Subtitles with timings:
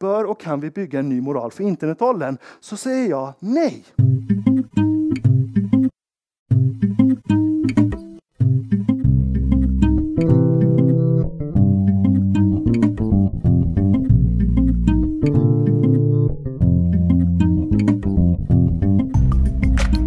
[0.00, 2.36] Bör och kan vi bygga en ny moral för internetåldern?
[2.60, 3.84] Så säger jag nej.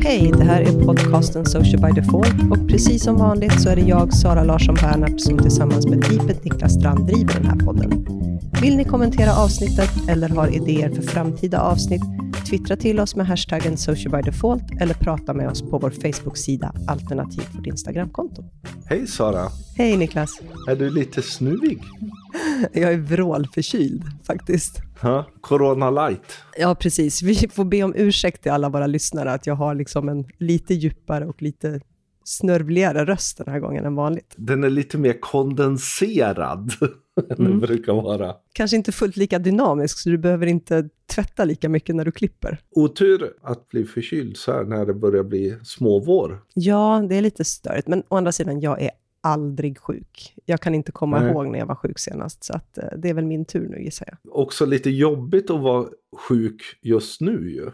[0.04, 3.82] Hej, det här är podcasten Social by Default och precis som vanligt så är det
[3.82, 8.06] jag, Sara Larsson Bernhardt, som tillsammans med Deepet Niklas Strand driver den här podden.
[8.62, 12.02] Vill ni kommentera avsnittet eller har idéer för framtida avsnitt?
[12.50, 16.74] Twittra till oss med hashtaggen Social by Default eller prata med oss på vår Facebook-sida
[16.88, 18.44] alternativt vårt Instagramkonto.
[18.86, 19.48] Hej Sara!
[19.78, 20.42] Hej Niklas!
[20.68, 21.84] Är du lite snuvig?
[22.74, 24.82] Jag är vrålförkyld faktiskt.
[25.02, 25.26] Ha?
[25.42, 26.38] Corona light?
[26.58, 27.22] Ja, precis.
[27.22, 30.74] Vi får be om ursäkt till alla våra lyssnare att jag har liksom en lite
[30.74, 31.80] djupare och lite
[32.24, 34.34] snörvligare röst den här gången än vanligt.
[34.38, 36.90] Den är lite mer kondenserad än
[37.38, 37.52] Mm.
[37.52, 38.36] den brukar vara.
[38.54, 42.58] Kanske inte fullt lika dynamisk, så du behöver inte tvätta lika mycket när du klipper.
[42.72, 46.42] Otur att bli förkyld så här när det börjar bli småvår.
[46.54, 48.92] Ja, det är lite störigt, men å andra sidan, jag är
[49.24, 50.36] aldrig sjuk.
[50.46, 51.32] Jag kan inte komma Nej.
[51.32, 53.84] ihåg när jag var sjuk senast, så att, eh, det är väl min tur nu
[53.84, 54.36] gissar jag.
[54.36, 57.72] Också lite jobbigt att vara sjuk just nu ju.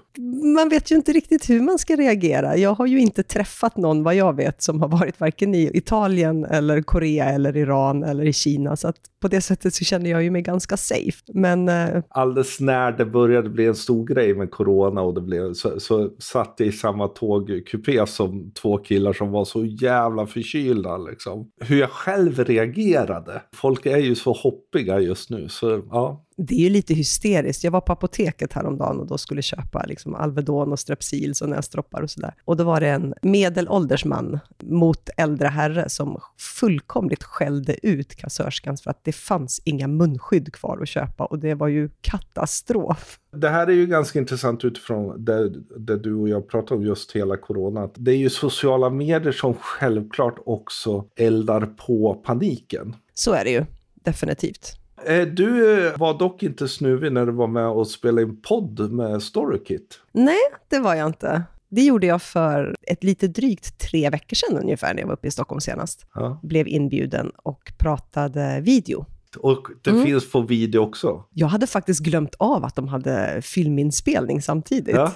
[0.55, 2.57] Man vet ju inte riktigt hur man ska reagera.
[2.57, 6.45] Jag har ju inte träffat någon, vad jag vet, som har varit varken i Italien,
[6.45, 10.23] eller Korea, eller Iran, eller i Kina, så att på det sättet så känner jag
[10.23, 11.23] ju mig ganska safe.
[11.33, 15.53] Men eh, Alldeles när det började bli en stor grej med corona och det blev
[15.53, 20.97] så, så satt jag i samma tågkupé som två killar som var så jävla förkylda
[20.97, 21.51] liksom.
[21.59, 23.41] Hur jag själv reagerade.
[23.53, 26.23] Folk är ju så hoppiga just nu så ja.
[26.37, 27.63] Det är ju lite hysteriskt.
[27.63, 32.01] Jag var på apoteket häromdagen och då skulle köpa liksom Alvedon och Strepsils och näsdroppar
[32.01, 32.33] och sådär.
[32.45, 36.21] Och då var det en medelålders man mot äldre herre som
[36.59, 41.55] fullkomligt skällde ut kassörskan för att det fanns inga munskydd kvar att köpa och det
[41.55, 43.19] var ju katastrof.
[43.31, 47.11] Det här är ju ganska intressant utifrån det, det du och jag pratar om just
[47.11, 47.89] hela corona.
[47.95, 52.95] Det är ju sociala medier som självklart också eldar på paniken.
[53.13, 54.86] Så är det ju, definitivt.
[55.05, 58.91] Eh, Du eh, var dock inte snuvig när du var med och spelade in podd
[58.91, 59.99] med Storykit.
[60.11, 61.43] Nej, det var jag inte.
[61.69, 65.27] Det gjorde jag för ett lite drygt tre veckor sedan ungefär när jag var uppe
[65.27, 66.05] i Stockholm senast.
[66.13, 66.39] Ja.
[66.43, 69.05] Blev inbjuden och pratade video.
[69.37, 70.05] Och det Mm.
[70.05, 71.23] finns på video också.
[71.33, 74.95] Jag hade faktiskt glömt av att de hade filminspelning samtidigt.
[74.95, 75.11] Ja.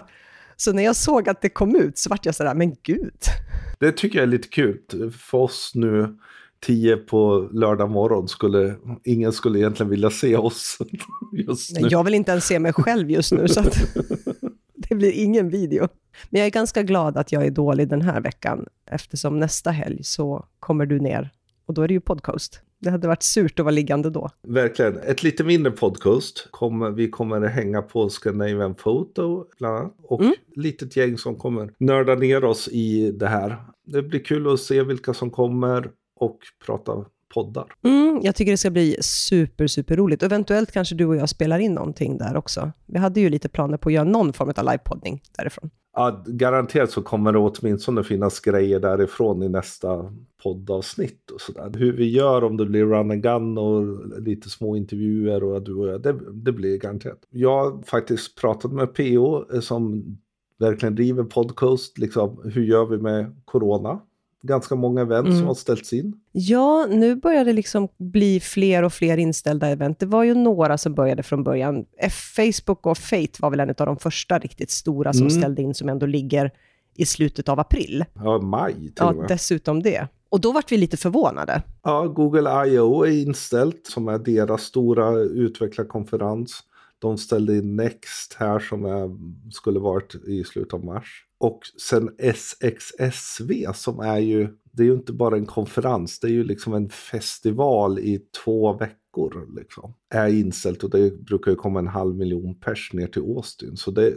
[0.55, 3.13] Så när jag såg att det kom ut så vart jag sådär, men gud.
[3.79, 4.77] Det tycker jag är lite kul.
[5.17, 6.17] För oss nu,
[6.65, 10.77] tio på lördag morgon, skulle ingen skulle egentligen vilja se oss
[11.47, 11.87] just nu.
[11.87, 13.77] Jag vill inte ens se mig själv just nu, så att
[14.89, 15.87] det blir ingen video.
[16.29, 20.03] Men jag är ganska glad att jag är dålig den här veckan, eftersom nästa helg
[20.03, 21.29] så kommer du ner
[21.65, 22.61] och då är det ju podcast.
[22.79, 24.29] Det hade varit surt att vara liggande då.
[24.47, 24.97] Verkligen.
[24.97, 26.47] Ett lite mindre podcast.
[26.51, 29.95] Kommer, vi kommer hänga på Scandinavian Photo bland annat.
[30.03, 30.33] Och Mm.
[30.55, 33.57] litet gäng som kommer nörda ner oss i det här.
[33.85, 35.89] Det blir kul att se vilka som kommer
[36.21, 37.65] och prata poddar.
[37.83, 40.23] Mm, jag tycker det ska bli super, super roligt.
[40.23, 42.71] Eventuellt kanske du och jag spelar in någonting där också.
[42.85, 45.69] Vi hade ju lite planer på att göra någon form av livepoddning därifrån.
[45.93, 51.71] Ja, garanterat så kommer det åtminstone finnas grejer därifrån i nästa poddavsnitt och sådär.
[51.77, 55.75] Hur vi gör om det blir run and gun och lite små intervjuer och du
[55.75, 57.19] och jag, det, det blir garanterat.
[57.29, 60.03] Jag har faktiskt pratat med PO eh, som
[60.59, 63.99] verkligen driver podcast, liksom hur gör vi med corona?
[64.43, 65.37] Ganska många event Mm.
[65.39, 66.13] som har ställts in.
[66.31, 69.99] Ja, nu börjar det liksom bli fler och fler inställda event.
[69.99, 71.85] Det var ju några som började från början.
[72.35, 75.41] Facebook och Fate var väl en av de första riktigt stora som Mm.
[75.41, 76.51] ställde in, som ändå ligger
[76.95, 78.05] i slutet av april.
[78.13, 79.27] Ja, maj till och Ja, med.
[79.27, 80.07] dessutom det.
[80.29, 81.61] Och då vart vi lite förvånade.
[81.83, 83.03] Ja, Google I.O.
[83.03, 86.59] är inställt som är deras stora utvecklarkonferens.
[86.99, 89.09] De ställde in Next här som är,
[89.51, 91.25] skulle varit i slutet av mars.
[91.41, 91.59] Och
[91.89, 96.43] sen SXSV som är ju, det är ju inte bara en konferens, det är ju
[96.43, 98.97] liksom en festival i två veckor.
[99.55, 99.93] Liksom.
[100.09, 103.77] Är inställt och det brukar ju komma en halv miljon pers ner till Austin.
[103.77, 104.13] Så det,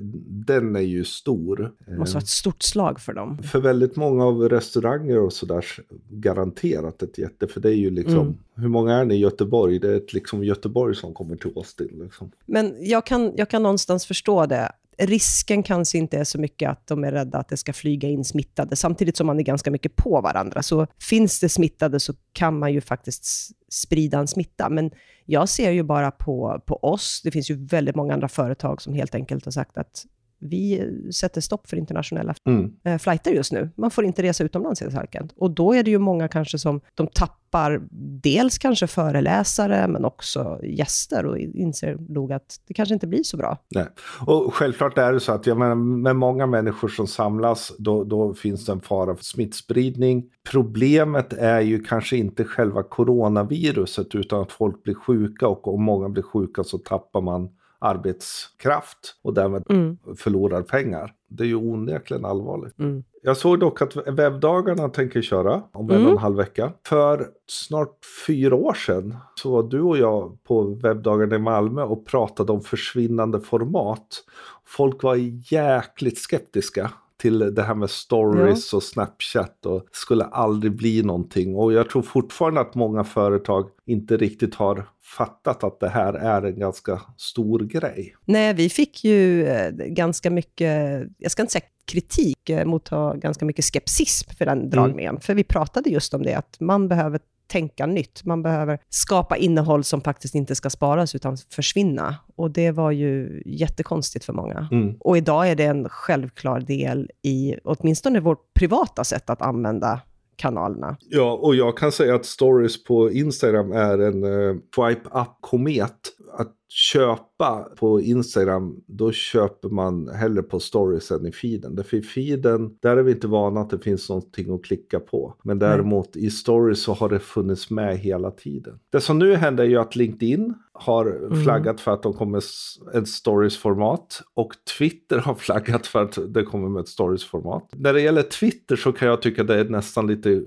[0.46, 1.74] den är ju stor.
[1.86, 3.38] Det måste vara ett stort slag för dem.
[3.42, 5.64] För väldigt många av restauranger och sådär
[6.10, 7.46] garanterat ett jätte.
[7.48, 8.34] För det är ju liksom, Mm.
[8.54, 9.78] hur många är ni i Göteborg?
[9.78, 12.00] Det är ett liksom Göteborg som kommer till Austin.
[12.02, 12.30] Liksom.
[12.46, 14.72] Men jag kan, jag kan någonstans förstå det.
[14.98, 18.24] Risken kanske inte är så mycket att de är rädda att det ska flyga in
[18.24, 20.62] smittade, samtidigt som man är ganska mycket på varandra.
[20.62, 24.68] Så finns det smittade så kan man ju faktiskt sprida en smitta.
[24.68, 24.90] Men
[25.24, 28.94] jag ser ju bara på, på oss, det finns ju väldigt många andra företag som
[28.94, 30.06] helt enkelt har sagt att
[30.44, 32.72] vi sätter stopp för internationella Mm.
[32.84, 33.70] eh, flighter just nu.
[33.76, 35.32] Man får inte resa utomlands helt enkelt.
[35.36, 37.82] Och då är det ju många kanske som de tappar
[38.22, 43.36] dels kanske föreläsare, men också gäster och inser nog att det kanske inte blir så
[43.36, 43.58] bra.
[43.74, 43.86] Nej.
[44.26, 48.34] Och självklart är det så att jag menar, med många människor som samlas då, då
[48.34, 50.24] finns det en fara för smittspridning.
[50.50, 56.08] Problemet är ju kanske inte själva coronaviruset utan att folk blir sjuka och om många
[56.08, 57.48] blir sjuka så tappar man
[57.84, 59.98] arbetskraft och därmed Mm.
[60.16, 61.12] förlorar pengar.
[61.28, 62.78] Det är ju onekligen allvarligt.
[62.78, 63.04] Mm.
[63.22, 66.06] Jag såg dock att webbdagarna tänker köra om en Mm.
[66.06, 66.72] och en halv vecka.
[66.88, 72.06] För snart fyra år sedan så var du och jag på webbdagarna i Malmö och
[72.06, 74.24] pratade om försvinnande format.
[74.66, 75.16] Folk var
[75.52, 81.56] jäkligt skeptiska till det här med stories och Snapchat och skulle aldrig bli någonting.
[81.56, 84.84] Och jag tror fortfarande att många företag inte riktigt har
[85.16, 88.14] fattat att det här är en ganska stor grej.
[88.24, 93.44] Nej, vi fick ju eh, ganska mycket, jag ska inte säga kritik, eh, motta ganska
[93.44, 95.20] mycket skepsism för den dragningen.
[95.20, 98.24] För vi pratade just om det, att man behöver tänka nytt.
[98.24, 102.16] Man behöver skapa innehåll som faktiskt inte ska sparas, utan försvinna.
[102.36, 104.68] Och det var ju jättekonstigt för många.
[104.72, 104.96] Mm.
[105.00, 110.00] Och idag är det en självklar del i åtminstone vårt privata sätt att använda
[110.36, 110.96] kanalerna.
[111.00, 115.98] Ja, och jag kan säga att stories på Instagram är en eh, uh, swipe up-komet.
[116.38, 121.74] Att köpa på Instagram, då köper man hellre på stories än i feeden.
[121.74, 125.34] Därför i feeden, där är vi inte vana att det finns någonting att klicka på.
[125.44, 128.78] Men däremot i stories så har det funnits med hela tiden.
[128.92, 132.74] Det som nu händer är ju att LinkedIn har flaggat för att de kommer s-
[132.94, 134.22] ett stories-format.
[134.34, 137.68] Och Twitter har flaggat för att det kommer med ett stories-format.
[137.76, 140.42] När det gäller Twitter så kan jag tycka det är nästan lite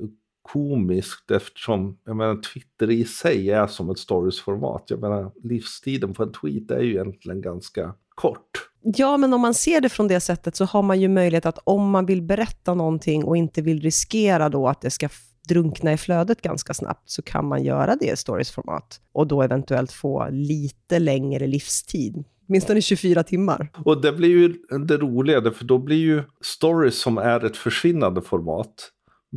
[0.53, 4.83] komiskt eftersom jag menar, Twitter i sig är som ett stories-format.
[4.87, 8.69] Jag menar, livstiden på en tweet är ju egentligen ganska kort.
[8.81, 11.59] Ja, men om man ser det från det sättet så har man ju möjlighet att
[11.63, 15.09] om man vill berätta någonting och inte vill riskera då att det ska
[15.47, 19.91] drunkna i flödet ganska snabbt, så kan man göra det i storiesformat och då eventuellt
[19.91, 22.23] få lite längre livstid.
[22.49, 23.71] Åtminstone 24 timmar.
[23.85, 24.55] Och det blir ju
[24.87, 28.91] det roliga, för då blir ju stories som är ett försvinnande format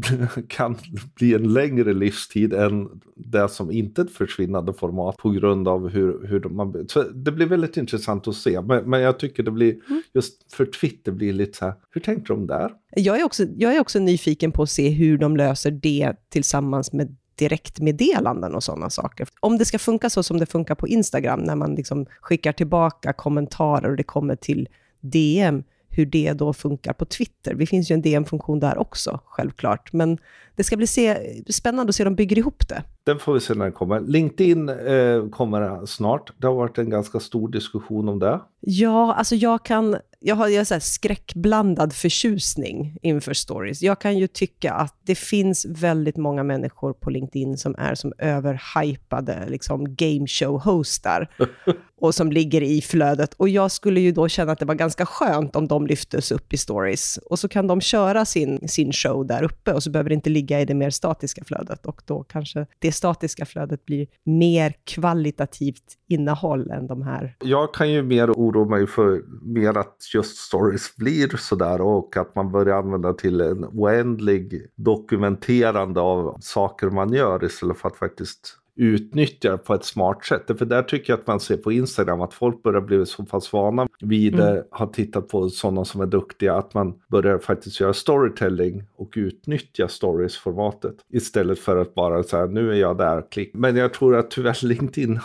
[0.49, 0.77] kan
[1.15, 5.89] bli en längre livstid än det som inte är ett försvinnande format på grund av
[5.89, 6.89] hur, hur man...
[6.89, 9.77] Så det blir väldigt intressant att se, men, men jag tycker det blir,
[10.15, 12.73] just för Twitter blir lite så här, hur tänkte de där?
[12.97, 16.93] Jag är, också, jag är också nyfiken på att se hur de löser det tillsammans
[16.93, 19.29] med direktmeddelanden och sådana saker.
[19.41, 23.13] Om det ska funka så som det funkar på Instagram, när man liksom skickar tillbaka
[23.13, 24.69] kommentarer och det kommer till
[25.01, 27.55] DM, hur det då funkar på Twitter.
[27.55, 29.93] Det finns ju en DM-funktion där också, självklart.
[29.93, 30.19] Men
[30.57, 31.17] det ska bli se,
[31.53, 32.83] spännande att se hur de bygger ihop det.
[33.05, 34.01] Den får vi se när den kommer.
[34.01, 36.33] LinkedIn eh, kommer snart.
[36.37, 38.41] Det har varit en ganska stor diskussion om det.
[38.61, 39.97] Ja, alltså jag kan...
[40.23, 43.83] Jag har, jag har skräckblandad förtjusning inför stories.
[43.83, 48.13] Jag kan ju tycka att det finns väldigt många människor på LinkedIn som är som
[48.19, 51.27] överhypade liksom game show-hostar
[52.01, 53.35] och som ligger i flödet.
[53.35, 56.53] Och jag skulle ju då känna att det var ganska skönt om de lyftes upp
[56.53, 57.17] i stories.
[57.17, 60.31] Och så kan de köra sin, sin show där uppe och så behöver det inte
[60.31, 61.87] ligga i det mer statiska flödet.
[61.87, 67.37] Och då kanske det det statiska flödet blir mer kvalitativt innehåll än de här.
[67.45, 72.35] Jag kan ju mer oroa mig för mer att just stories blir sådär och att
[72.35, 78.57] man börjar använda till en oändlig dokumenterande av saker man gör istället för att faktiskt
[78.77, 80.59] utnyttja på ett smart sätt.
[80.59, 83.53] För där tycker jag att man ser på Instagram att folk börjar bli så pass
[83.53, 84.63] vana vid Mm.
[84.71, 89.89] har tittat på sådana som är duktiga, att man börjar faktiskt göra storytelling och utnyttja
[89.89, 93.51] stories-formatet istället för att bara säga nu är jag där, klick.
[93.55, 95.21] Men jag tror att tyvärr LinkedIn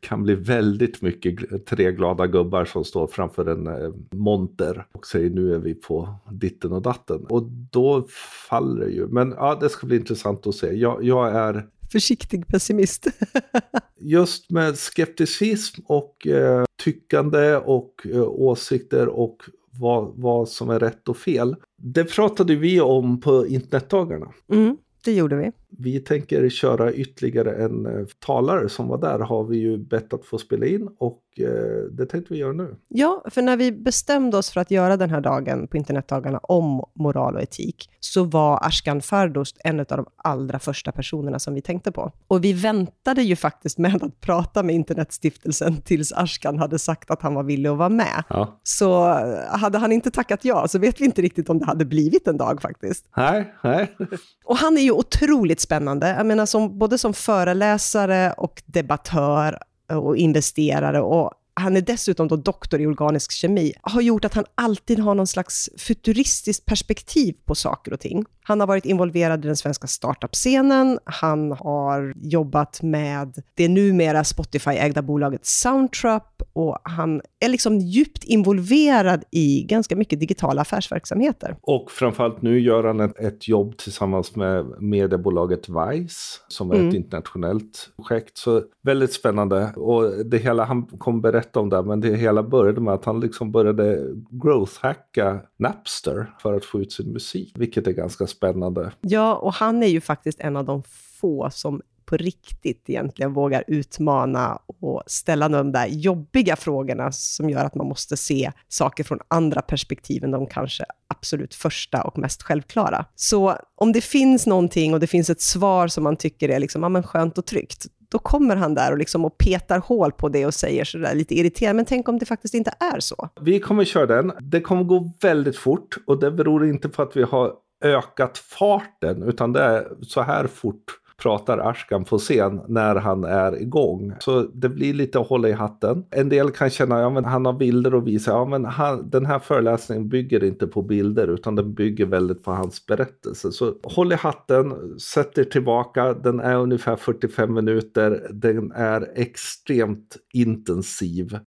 [0.00, 5.30] kan bli väldigt mycket tre glada gubbar som står framför en eh, monter och säger
[5.30, 7.26] nu är vi på ditten och datten.
[7.28, 8.06] Och då
[8.48, 9.06] faller det ju.
[9.06, 10.72] Men ja, det ska bli intressant att se.
[10.72, 13.06] Jag, jag är försiktig pessimist.
[14.00, 21.08] just med skepticism och eh, tyckande och eh, åsikter och vad, vad som är rätt
[21.08, 21.56] och fel.
[21.78, 24.32] Det pratade vi om på internetdagarna.
[24.52, 25.52] Mm, det gjorde vi.
[25.68, 30.24] Vi tänker köra ytterligare en eh, talare som var där har vi ju bett att
[30.24, 32.76] få spela in och eh, det tänkte vi göra nu.
[32.88, 36.84] Ja, för när vi bestämde oss för att göra den här dagen på internetdagarna om
[36.94, 41.62] moral och etik, så var Ashkan Fardost en av de allra första personerna som vi
[41.62, 42.12] tänkte på.
[42.28, 47.22] Och vi väntade ju faktiskt med att prata med Internetstiftelsen tills Ashkan hade sagt att
[47.22, 48.24] han var villig att vara med.
[48.28, 48.60] Ja.
[48.62, 51.84] Så eh, hade han inte tackat ja, så vet vi inte riktigt om det hade
[51.84, 53.08] blivit en dag faktiskt.
[53.16, 53.96] Nej, nej.
[54.44, 56.08] Och han är ju otroligt spännande.
[56.08, 59.58] Jag menar, som, både som föreläsare och debattör
[59.92, 61.00] och investerare.
[61.00, 65.14] Och han är dessutom då doktor i organisk kemi, har gjort att han alltid har
[65.14, 68.24] någon slags futuristiskt perspektiv på saker och ting.
[68.42, 75.02] Han har varit involverad i den svenska startup-scenen, han har jobbat med det numera Spotify-ägda
[75.02, 81.56] bolaget Soundtrap och han är liksom djupt involverad i ganska mycket digitala affärsverksamheter.
[81.62, 86.88] Och framförallt nu gör han ett, ett jobb tillsammans med mediebolaget Vice, som är mm.
[86.88, 88.38] ett internationellt projekt.
[88.38, 89.72] Så väldigt spännande.
[89.76, 93.20] Och det hela, han kommer berätta om det, men det hela började med att han
[93.20, 98.92] liksom började growth-hacka Napster för att få ut sin musik, vilket är ganska spännande.
[99.00, 100.82] Ja, och han är ju faktiskt en av de
[101.20, 107.64] få som på riktigt egentligen vågar utmana och ställa de där jobbiga frågorna som gör
[107.64, 112.42] att man måste se saker från andra perspektiv än de kanske absolut första och mest
[112.42, 113.04] självklara.
[113.14, 116.82] Så om det finns någonting och det finns ett svar som man tycker är liksom,
[116.82, 120.28] ja, men skönt och tryggt, då kommer han där och, liksom och petar hål på
[120.28, 123.28] det och säger sådär lite irriterande, men tänk om det faktiskt inte är så?
[123.40, 124.32] Vi kommer köra den.
[124.40, 127.52] Det kommer gå väldigt fort och det beror inte på att vi har
[127.84, 130.84] ökat farten, utan det är så här fort
[131.22, 134.14] pratar Ashkan på scen när han är igång.
[134.20, 136.04] Så det blir lite att hålla i hatten.
[136.10, 138.30] En del kan känna, ja men han har bilder att visa.
[138.30, 142.50] Ja men han, den här föreläsningen bygger inte på bilder utan den bygger väldigt på
[142.50, 143.52] hans berättelse.
[143.52, 146.14] Så håll i hatten, sätt er tillbaka.
[146.14, 148.28] Den är ungefär 45 minuter.
[148.30, 151.38] Den är extremt intensiv.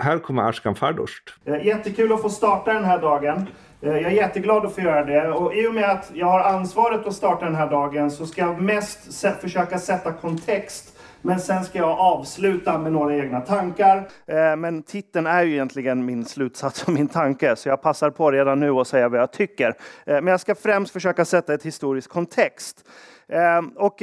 [0.00, 1.22] Här kommer Ashkan Fardost.
[1.64, 3.46] Jättekul att få starta den här dagen.
[3.84, 6.40] Eh, jag är jätteglad att få göra det och i och med att jag har
[6.40, 11.64] ansvaret att starta den här dagen så ska jag mest försöka sätta kontext men sen
[11.64, 14.08] ska jag avsluta med några egna tankar.
[14.26, 18.30] Eh, men titeln är ju egentligen min slutsats och min tanke, så jag passar på
[18.30, 19.68] redan nu att säga vad jag tycker.
[20.06, 22.84] Eh, men jag ska främst försöka sätta ett historiskt kontext.
[23.76, 24.02] Och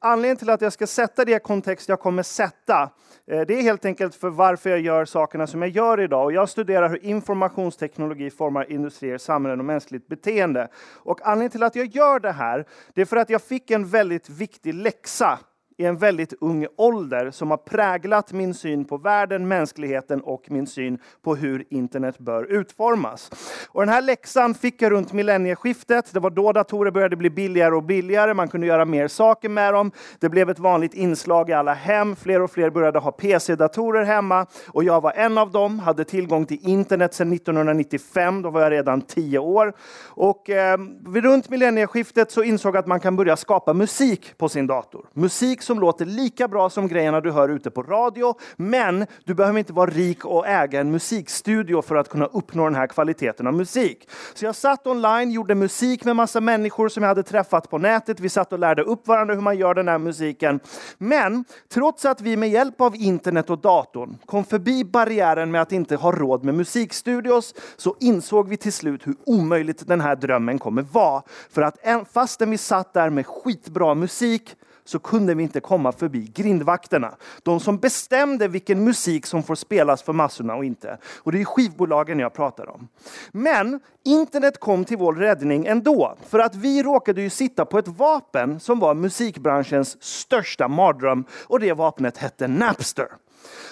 [0.00, 2.90] anledningen till att jag ska sätta det kontext jag kommer sätta
[3.30, 6.24] Eh, det är helt enkelt för varför jag gör sakerna som jag gör idag.
[6.24, 10.68] Och jag studerar hur informationsteknologi formar industrier, samhällen och mänskligt beteende.
[10.96, 13.88] Och anledningen till att jag gör det här, det är för att jag fick en
[13.88, 15.38] väldigt viktig läxa
[15.80, 20.66] i en väldigt ung ålder som har präglat min syn på världen, mänskligheten och min
[20.66, 23.30] syn på hur internet bör utformas.
[23.68, 26.12] Och den här läxan fick jag runt millennieskiftet.
[26.12, 28.34] Det var då datorer började bli billigare och billigare.
[28.34, 29.92] Man kunde göra mer saker med dem.
[30.18, 32.16] Det blev ett vanligt inslag i alla hem.
[32.16, 35.78] Fler och fler började ha PC-datorer hemma och jag var en av dem.
[35.78, 38.42] Hade tillgång till internet sedan 1995.
[38.42, 39.72] Då var jag redan tio år.
[40.06, 44.66] Och eh, runt millennieskiftet så insåg jag att man kan börja skapa musik på sin
[44.66, 45.06] dator.
[45.12, 48.34] Musik som låter lika bra som grejerna du hör ute på radio.
[48.56, 52.74] Men du behöver inte vara rik och äga en musikstudio för att kunna uppnå den
[52.74, 54.08] här kvaliteten av musik.
[54.34, 58.20] Så jag satt online, gjorde musik med massa människor som jag hade träffat på nätet.
[58.20, 60.60] Vi satt och lärde upp varandra hur man gör den här musiken.
[60.98, 65.72] Men trots att vi med hjälp av internet och datorn kom förbi barriären med att
[65.72, 70.58] inte ha råd med musikstudios så insåg vi till slut hur omöjligt den här drömmen
[70.58, 71.22] kommer vara.
[71.50, 71.76] För att
[72.12, 74.56] fastän vi satt där med skitbra musik
[74.90, 77.14] så kunde vi inte komma förbi grindvakterna.
[77.42, 80.98] De som bestämde vilken musik som får spelas för massorna och inte.
[81.16, 82.88] Och det är skivbolagen jag pratar om.
[83.32, 86.16] Men internet kom till vår räddning ändå.
[86.28, 91.24] För att vi råkade ju sitta på ett vapen som var musikbranschens största mardröm.
[91.46, 93.08] Och det vapnet hette Napster.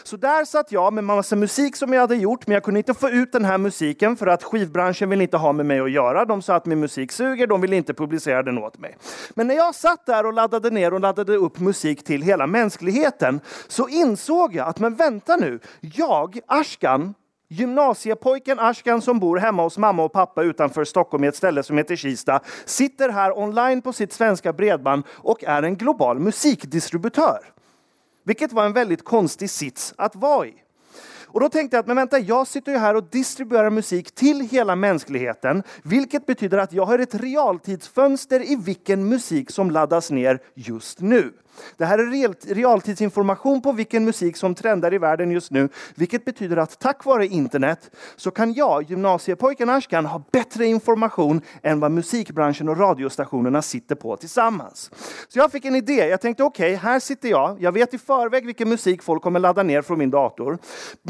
[0.02, 2.94] Så där satt jag med massa musik som jag hade gjort, men jag kunde inte
[2.94, 6.24] få ut den här musiken för att skivbranschen vill inte ha med mig att göra.
[6.24, 8.96] De sa att min musik suger, de vill inte publicera den åt mig.
[9.34, 13.40] Men när jag satt där och laddade ner och laddade upp musik till hela mänskligheten
[13.68, 17.14] så insåg jag att men vänta nu, jag, Ashkan,
[17.50, 21.78] Gymnasiepojken Ashkan som bor hemma hos mamma och pappa utanför Stockholm i ett ställe som
[21.78, 27.57] heter Kista sitter här online på sitt svenska bredband och är en global musikdistributör.
[28.28, 30.54] Vilket var en väldigt konstig sits att vara i.
[31.30, 34.40] Och då tänkte jag att men vänta, jag sitter ju här och distribuerar musik till
[34.40, 40.40] hela mänskligheten, vilket betyder att jag har ett realtidsfönster i vilken musik som laddas ner
[40.54, 41.32] just nu.
[41.76, 46.56] Det här är realtidsinformation på vilken musik som trendar i världen just nu, vilket betyder
[46.56, 52.68] att tack vare internet så kan jag, gymnasiepojken Ashkan, ha bättre information än vad musikbranschen
[52.68, 54.90] och radiostationerna sitter på tillsammans.
[55.28, 56.06] Så jag fick en idé.
[56.06, 57.56] Jag tänkte okej, okay, här sitter jag.
[57.60, 60.58] Jag vet i förväg vilken musik folk kommer ladda ner från min dator.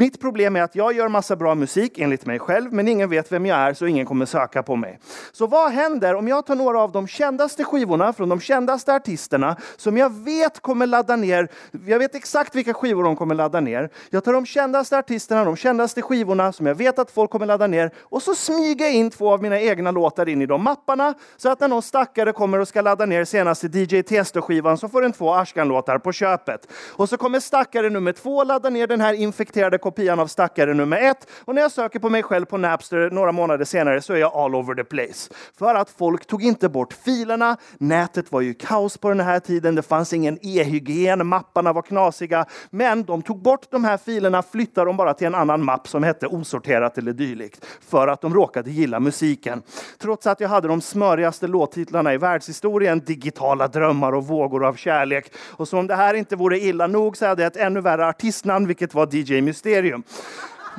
[0.09, 3.33] Mitt problem är att jag gör massa bra musik enligt mig själv, men ingen vet
[3.33, 4.99] vem jag är så ingen kommer söka på mig.
[5.33, 9.57] Så vad händer om jag tar några av de kändaste skivorna från de kändaste artisterna
[9.77, 11.49] som jag vet kommer ladda ner,
[11.87, 13.91] jag vet exakt vilka skivor de kommer ladda ner.
[14.11, 17.67] Jag tar de kändaste artisterna, de kändaste skivorna som jag vet att folk kommer ladda
[17.67, 21.15] ner och så smyger jag in två av mina egna låtar in i de mapparna
[21.37, 25.03] så att när någon stackare kommer och ska ladda ner senaste DJ Tiesto-skivan så får
[25.03, 26.69] den två Ashkan-låtar på köpet.
[26.97, 30.97] Och så kommer stackare nummer två ladda ner den här infekterade kopian av stackare nummer
[30.97, 31.29] ett.
[31.45, 34.35] Och när jag söker på mig själv på Napster några månader senare så är jag
[34.35, 35.31] all over the place.
[35.59, 37.57] För att folk tog inte bort filerna.
[37.79, 39.75] Nätet var ju kaos på den här tiden.
[39.75, 41.27] Det fanns ingen e-hygien.
[41.27, 42.47] Mapparna var knasiga.
[42.71, 46.03] Men de tog bort de här filerna, flyttade dem bara till en annan mapp som
[46.03, 47.67] hette osorterat eller dylikt.
[47.89, 49.63] För att de råkade gilla musiken.
[49.99, 55.33] Trots att jag hade de smörigaste låttitlarna i världshistorien, digitala drömmar och vågor av kärlek.
[55.39, 58.07] Och som om det här inte vore illa nog så hade jag ett ännu värre
[58.07, 59.41] artistnamn, vilket var DJ
[59.89, 60.05] imperium.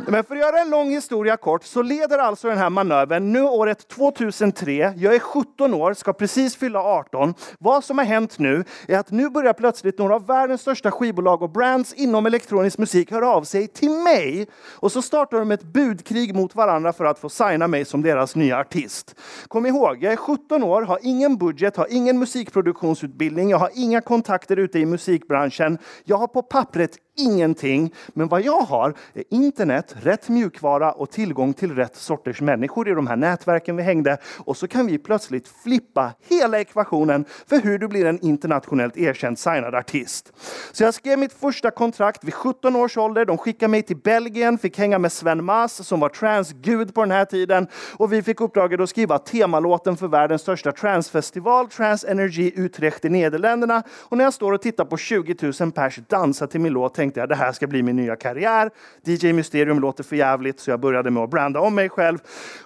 [0.07, 3.41] Men för att göra en lång historia kort så leder alltså den här manövern nu
[3.41, 4.93] året 2003.
[4.97, 7.33] Jag är 17 år, ska precis fylla 18.
[7.59, 11.41] Vad som har hänt nu är att nu börjar plötsligt några av världens största skivbolag
[11.41, 14.47] och brands inom elektronisk musik höra av sig till mig.
[14.71, 18.35] Och så startar de ett budkrig mot varandra för att få signa mig som deras
[18.35, 19.15] nya artist.
[19.47, 24.01] Kom ihåg, jag är 17 år, har ingen budget, har ingen musikproduktionsutbildning, jag har inga
[24.01, 25.77] kontakter ute i musikbranschen.
[26.03, 27.93] Jag har på pappret ingenting.
[28.07, 32.91] Men vad jag har är internet, rätt mjukvara och tillgång till rätt sorters människor i
[32.91, 34.17] de här nätverken vi hängde.
[34.37, 39.39] Och så kan vi plötsligt flippa hela ekvationen för hur du blir en internationellt erkänd
[39.39, 40.33] signad artist.
[40.71, 43.25] Så jag skrev mitt första kontrakt vid 17 års ålder.
[43.25, 47.11] De skickade mig till Belgien, fick hänga med Sven Mas som var transgud på den
[47.11, 47.67] här tiden.
[47.97, 53.09] Och vi fick uppdraget att skriva temalåten för världens största transfestival, Trans Energy Utrecht i
[53.09, 53.83] Nederländerna.
[53.89, 57.19] Och när jag står och tittar på 20 000 pers dansa till min låt tänkte
[57.19, 58.71] jag det här ska bli min nya karriär.
[59.03, 62.17] DJ Mysterium låter för jävligt så jag började med att branda om mig själv.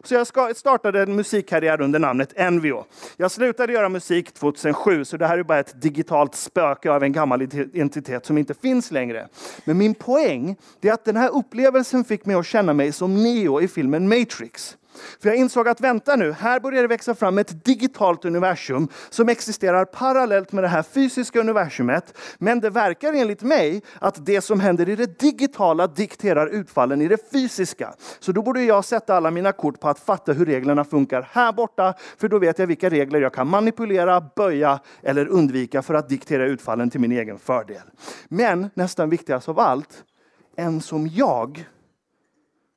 [0.03, 2.85] Så jag startade en musikkarriär under namnet Envio.
[3.17, 7.11] Jag slutade göra musik 2007 så det här är bara ett digitalt spöke av en
[7.11, 9.27] gammal identitet som inte finns längre.
[9.65, 13.61] Men min poäng är att den här upplevelsen fick mig att känna mig som Neo
[13.61, 14.77] i filmen Matrix.
[15.21, 19.29] För jag insåg att vänta nu, här börjar det växa fram ett digitalt universum som
[19.29, 22.17] existerar parallellt med det här fysiska universumet.
[22.37, 27.07] Men det verkar enligt mig att det som händer i det digitala dikterar utfallen i
[27.07, 27.93] det fysiska.
[28.19, 31.51] Så då borde jag sätta alla mina kort på att fatta hur reglerna funkar här
[31.51, 31.93] borta.
[32.17, 36.45] För då vet jag vilka regler jag kan manipulera, böja eller undvika för att diktera
[36.45, 37.81] utfallen till min egen fördel.
[38.27, 40.03] Men nästan viktigast av allt,
[40.55, 41.65] en som jag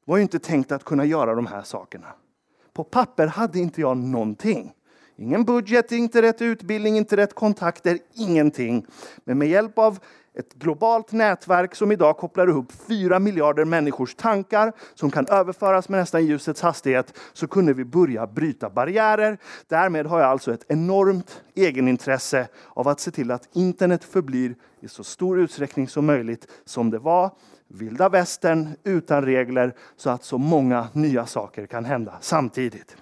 [0.06, 2.06] var ju inte tänkt att kunna göra de här sakerna.
[2.72, 4.72] På papper hade inte jag någonting.
[5.16, 8.86] Ingen budget, inte rätt utbildning, inte rätt kontakter, ingenting.
[9.24, 9.98] Men med hjälp av
[10.38, 16.00] ett globalt nätverk som idag kopplar ihop fyra miljarder människors tankar som kan överföras med
[16.00, 19.38] nästan ljusets hastighet så kunde vi börja bryta barriärer.
[19.68, 24.88] Därmed har jag alltså ett enormt egenintresse av att se till att internet förblir i
[24.88, 27.30] så stor utsträckning som möjligt som det var
[27.68, 32.96] vilda västern utan regler så att så många nya saker kan hända samtidigt.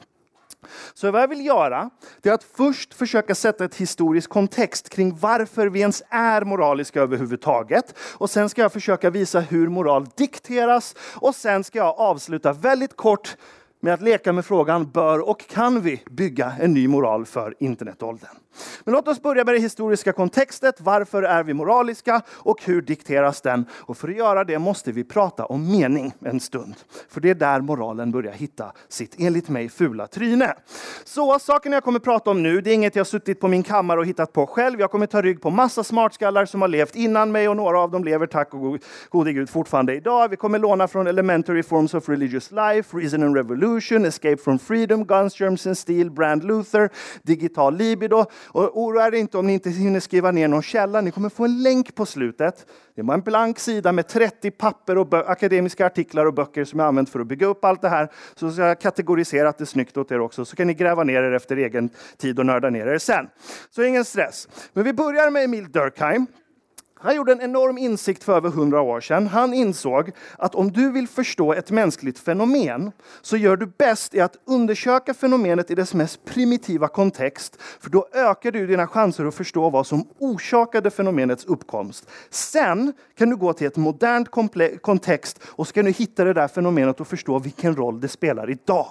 [0.95, 1.91] Så vad jag vill göra
[2.23, 7.95] är att först försöka sätta ett historiskt kontext kring varför vi ens är moraliska överhuvudtaget.
[7.99, 12.97] Och sen ska jag försöka visa hur moral dikteras och sen ska jag avsluta väldigt
[12.97, 13.37] kort
[13.85, 18.37] med att leka med frågan bör och kan vi bygga en ny moral för internetåldern?
[18.85, 20.81] Men låt oss börja med det historiska kontextet.
[20.81, 23.67] Varför är vi moraliska och hur dikteras den?
[23.73, 26.75] Och för att göra det måste vi prata om mening en stund.
[27.09, 30.55] För det är där moralen börjar hitta sitt, enligt mig, fula tryne.
[31.05, 34.01] Så saken jag kommer prata om nu, det är inget jag suttit på min kammare
[34.01, 34.81] och hittat på själv.
[34.81, 37.91] Jag kommer ta rygg på massa smartskallar som har levt innan mig och några av
[37.91, 38.79] dem lever tack och
[39.11, 40.29] gode gud fortfarande idag.
[40.29, 45.05] Vi kommer låna från Elementary Forms of Religious Life, Reason and Revolution, Escape from Freedom,
[45.05, 46.91] Guns, Germs and Steel, Brand Luther,
[47.23, 51.01] Digital Libido och oroa er inte om ni inte hinner skriva ner någon källa.
[51.01, 52.67] Ni kommer få en länk på slutet.
[52.97, 56.89] Det var en blank sida med 30 papper och akademiska artiklar och böcker som jag
[56.89, 58.09] använt för att bygga upp allt det här.
[58.35, 61.33] Så jag har kategoriserat det snyggt åt er också, så kan ni gräva ner er
[61.33, 63.29] efter egen tid och nörda ner er sen.
[63.71, 64.49] Så ingen stress.
[64.73, 66.27] Men vi börjar med Emil Durkheim.
[67.05, 69.27] Han gjorde en enorm insikt för över hundra år sedan.
[69.27, 74.21] Han insåg att om du vill förstå ett mänskligt fenomen så gör du bäst i
[74.21, 77.57] att undersöka fenomenet i dess mest primitiva kontext.
[77.81, 82.11] För då ökar du dina chanser att förstå vad som orsakade fenomenets uppkomst.
[82.31, 84.29] Sen kan du gå till ett modernt
[84.81, 88.89] kontext och ska du hitta det där fenomenet och förstå vilken roll det spelar idag.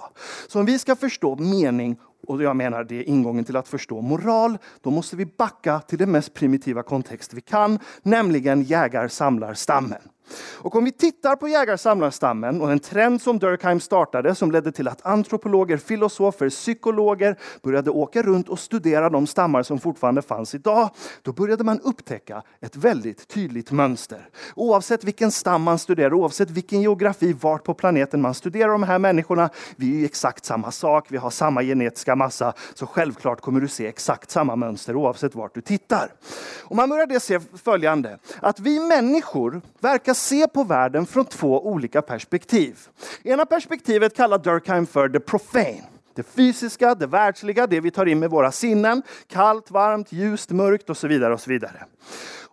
[0.48, 4.00] Så om vi ska förstå mening och jag menar det är ingången till att förstå
[4.00, 4.58] moral.
[4.80, 10.02] Då måste vi backa till den mest primitiva kontext vi kan, nämligen jägar-samlar-stammen.
[10.36, 14.88] Och om vi tittar på jägar-samlarstammen och en trend som Durkheim startade som ledde till
[14.88, 20.90] att antropologer, filosofer, psykologer började åka runt och studera de stammar som fortfarande fanns idag.
[21.22, 24.28] Då började man upptäcka ett väldigt tydligt mönster.
[24.56, 28.98] Oavsett vilken stam man studerar, oavsett vilken geografi, vart på planeten man studerar de här
[28.98, 29.50] människorna.
[29.76, 32.52] Vi är exakt samma sak, vi har samma genetiska massa.
[32.74, 36.12] Så självklart kommer du se exakt samma mönster oavsett vart du tittar.
[36.60, 41.66] Och man började se följande, att vi människor verkar ska se på världen från två
[41.66, 42.78] olika perspektiv.
[43.22, 45.82] Ena perspektivet kallar Durkheim för the profane.
[46.14, 49.02] Det fysiska, det världsliga, det vi tar in med våra sinnen.
[49.28, 51.34] Kallt, varmt, ljust, mörkt och så vidare.
[51.34, 51.84] Och så vidare.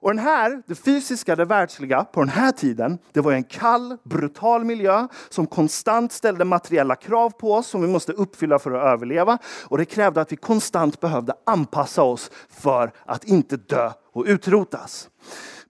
[0.01, 3.97] Och den här, det fysiska, det världsliga, på den här tiden, det var en kall,
[4.03, 8.93] brutal miljö som konstant ställde materiella krav på oss som vi måste uppfylla för att
[8.93, 9.37] överleva.
[9.63, 15.09] Och det krävde att vi konstant behövde anpassa oss för att inte dö och utrotas.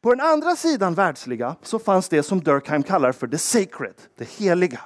[0.03, 4.29] På den andra sidan världsliga så fanns det som Durkheim kallar för the sacred, det
[4.29, 4.79] heliga.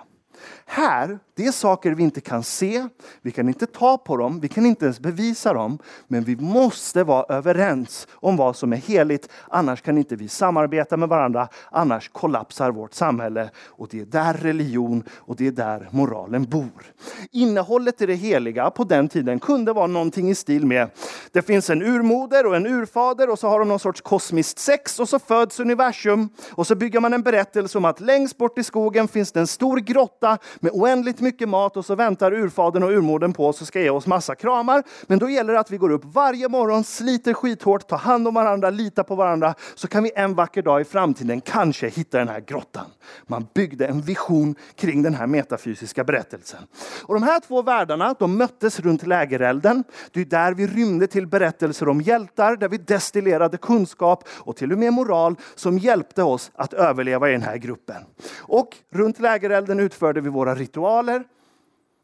[0.67, 2.87] Här, det är saker vi inte kan se,
[3.21, 5.77] vi kan inte ta på dem, vi kan inte ens bevisa dem.
[6.07, 9.29] Men vi måste vara överens om vad som är heligt.
[9.47, 13.49] Annars kan inte vi samarbeta med varandra, annars kollapsar vårt samhälle.
[13.65, 16.83] Och det är där religion och det är där moralen bor.
[17.31, 20.89] Innehållet i det heliga på den tiden kunde vara någonting i stil med
[21.31, 24.99] det finns en urmoder och en urfader och så har de någon sorts kosmiskt sex
[24.99, 26.29] och så föds universum.
[26.51, 29.47] Och så bygger man en berättelse om att längst bort i skogen finns det en
[29.47, 33.67] stor grotta med oändligt mycket mat och så väntar urfadern och urmodern på oss och
[33.67, 34.83] ska ge oss massa kramar.
[35.07, 38.33] Men då gäller det att vi går upp varje morgon, sliter skithårt, tar hand om
[38.33, 39.55] varandra, litar på varandra.
[39.75, 42.85] Så kan vi en vacker dag i framtiden kanske hitta den här grottan.
[43.27, 46.59] Man byggde en vision kring den här metafysiska berättelsen.
[47.01, 49.83] Och de här två världarna de möttes runt lägerelden.
[50.11, 54.71] Det är där vi rymde till berättelser om hjältar, där vi destillerade kunskap och till
[54.71, 58.03] och med moral som hjälpte oss att överleva i den här gruppen.
[58.39, 61.23] Och runt lägerelden utförde vi våra ritualer.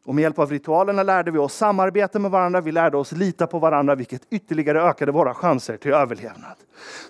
[0.04, 3.46] Och med hjälp av ritualerna lärde vi oss samarbeta med varandra, vi lärde oss lita
[3.46, 6.56] på varandra, vilket ytterligare ökade våra chanser till överlevnad.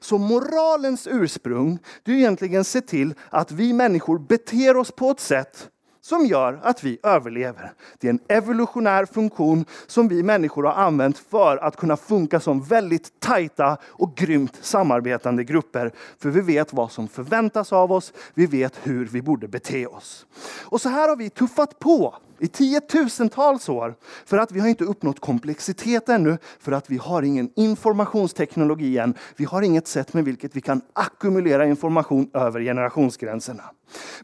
[0.01, 5.21] Så moralens ursprung, det är egentligen se till att vi människor beter oss på ett
[5.21, 5.68] sätt
[6.05, 7.73] som gör att vi överlever.
[7.99, 12.62] Det är en evolutionär funktion som vi människor har använt för att kunna funka som
[12.62, 15.93] väldigt tajta och grymt samarbetande grupper.
[16.19, 20.27] För vi vet vad som förväntas av oss, vi vet hur vi borde bete oss.
[20.62, 23.95] Och så här har vi tuffat på i tiotusentals år
[24.27, 29.15] för att vi har inte uppnått komplexitet ännu, för att vi har ingen informationsteknologi än.
[29.37, 33.65] Vi har inget sätt med vilket vi kan ackumulera information över generationsgränserna.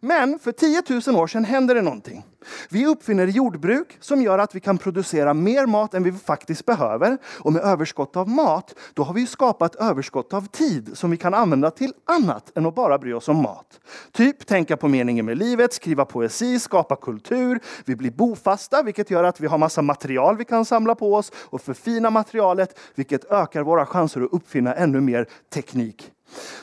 [0.00, 2.24] Men för 10 000 år sedan händer det någonting.
[2.68, 7.18] Vi uppfinner jordbruk som gör att vi kan producera mer mat än vi faktiskt behöver.
[7.38, 11.34] Och med överskott av mat, då har vi skapat överskott av tid som vi kan
[11.34, 13.80] använda till annat än att bara bry oss om mat.
[14.12, 17.60] Typ tänka på meningen med livet, skriva poesi, skapa kultur.
[17.84, 21.32] Vi blir bofasta, vilket gör att vi har massa material vi kan samla på oss
[21.34, 26.12] och förfina materialet, vilket ökar våra chanser att uppfinna ännu mer teknik.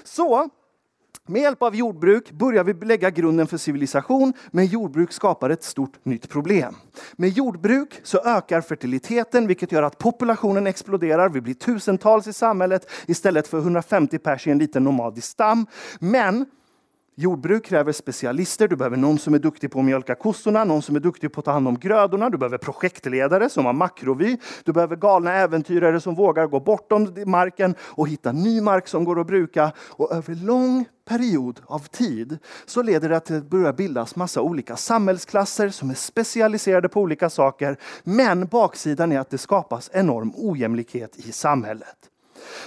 [0.03, 0.49] Så
[1.27, 6.05] med hjälp av jordbruk börjar vi lägga grunden för civilisation, men jordbruk skapar ett stort
[6.05, 6.75] nytt problem.
[7.15, 11.29] Med jordbruk så ökar fertiliteten, vilket gör att populationen exploderar.
[11.29, 15.67] Vi blir tusentals i samhället istället för 150 pers i en liten nomadisk stam.
[15.99, 16.45] Men
[17.17, 18.67] Jordbruk kräver specialister.
[18.67, 21.39] Du behöver någon som är duktig på att mjölka kossorna, någon som är duktig på
[21.39, 22.29] att ta hand om grödorna.
[22.29, 24.37] Du behöver projektledare som har makrovy.
[24.63, 29.19] Du behöver galna äventyrare som vågar gå bortom marken och hitta ny mark som går
[29.19, 29.71] att bruka.
[29.79, 34.41] Och över lång period av tid så leder det till att det börjar bildas massa
[34.41, 37.77] olika samhällsklasser som är specialiserade på olika saker.
[38.03, 41.97] Men baksidan är att det skapas enorm ojämlikhet i samhället.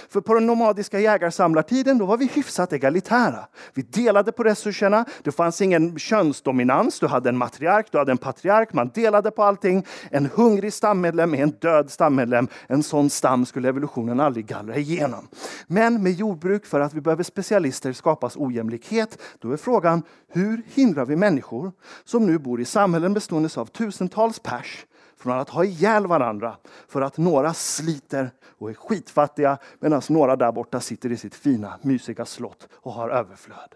[0.09, 3.47] För på den nomadiska jägarsamlartiden då var vi hyfsat egalitära.
[3.73, 6.99] Vi delade på resurserna, det fanns ingen könsdominans.
[6.99, 9.85] Du hade en matriark, du hade en patriark, man delade på allting.
[10.11, 12.47] En hungrig stammedlem är en död stammedlem.
[12.67, 15.27] En sån stam skulle evolutionen aldrig gallra igenom.
[15.67, 19.17] Men med jordbruk, för att vi behöver specialister, skapas ojämlikhet.
[19.39, 21.71] Då är frågan, hur hindrar vi människor
[22.05, 24.85] som nu bor i samhällen bestående av tusentals pers
[25.19, 30.51] från att ha ihjäl varandra för att några sliter och är skitfattiga medan några där
[30.51, 33.75] borta sitter i sitt fina, mysiga slott och har överflöd.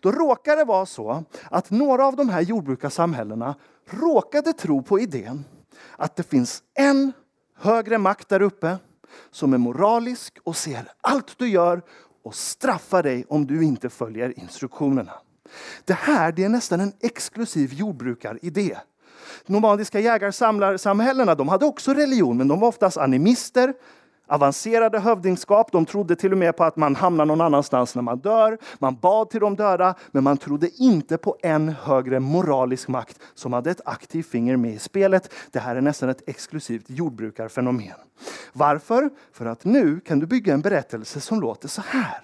[0.00, 3.54] Då råkar det vara så att några av de här jordbrukarsamhällena
[3.90, 5.44] råkade tro på idén
[5.96, 7.12] att det finns en
[7.56, 8.78] högre makt där uppe
[9.30, 11.82] som är moralisk och ser allt du gör
[12.22, 15.12] och straffar dig om du inte följer instruktionerna.
[15.84, 18.78] Det här det är nästan en exklusiv jordbrukaridé
[19.46, 23.74] nomadiska jägarsamlarsamhällena de hade också religion, men de var oftast animister,
[24.30, 25.72] avancerade hövdingskap.
[25.72, 28.58] De trodde till och med på att man hamnar någon annanstans när man dör.
[28.78, 33.52] Man bad till de döda, men man trodde inte på en högre moralisk makt som
[33.52, 35.32] hade ett aktivt finger med i spelet.
[35.50, 37.94] Det här är nästan ett exklusivt jordbrukarfenomen.
[38.52, 39.10] Varför?
[39.32, 42.20] För att nu kan du bygga en berättelse som låter så här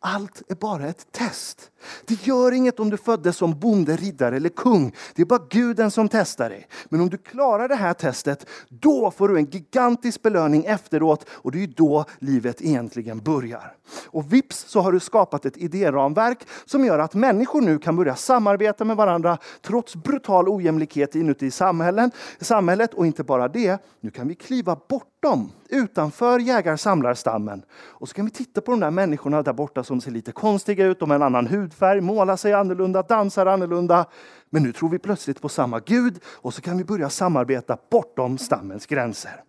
[0.00, 1.70] allt är bara ett test.
[2.04, 4.94] Det gör inget om du föddes som bonde, riddare eller kung.
[5.14, 6.68] Det är bara guden som testar dig.
[6.88, 11.52] Men om du klarar det här testet, då får du en gigantisk belöning efteråt och
[11.52, 13.74] det är då livet egentligen börjar.
[14.06, 18.16] Och vips så har du skapat ett idéramverk som gör att människor nu kan börja
[18.16, 22.10] samarbeta med varandra trots brutal ojämlikhet inuti samhällen,
[22.40, 22.94] samhället.
[22.94, 27.62] Och inte bara det, nu kan vi kliva bort bortom, utanför jägar-samlarstammen.
[27.72, 30.86] Och så kan vi titta på de där människorna där borta som ser lite konstiga
[30.86, 34.06] ut, de har en annan hudfärg, målar sig annorlunda, dansar annorlunda.
[34.50, 38.38] Men nu tror vi plötsligt på samma Gud och så kan vi börja samarbeta bortom
[38.38, 39.42] stammens gränser.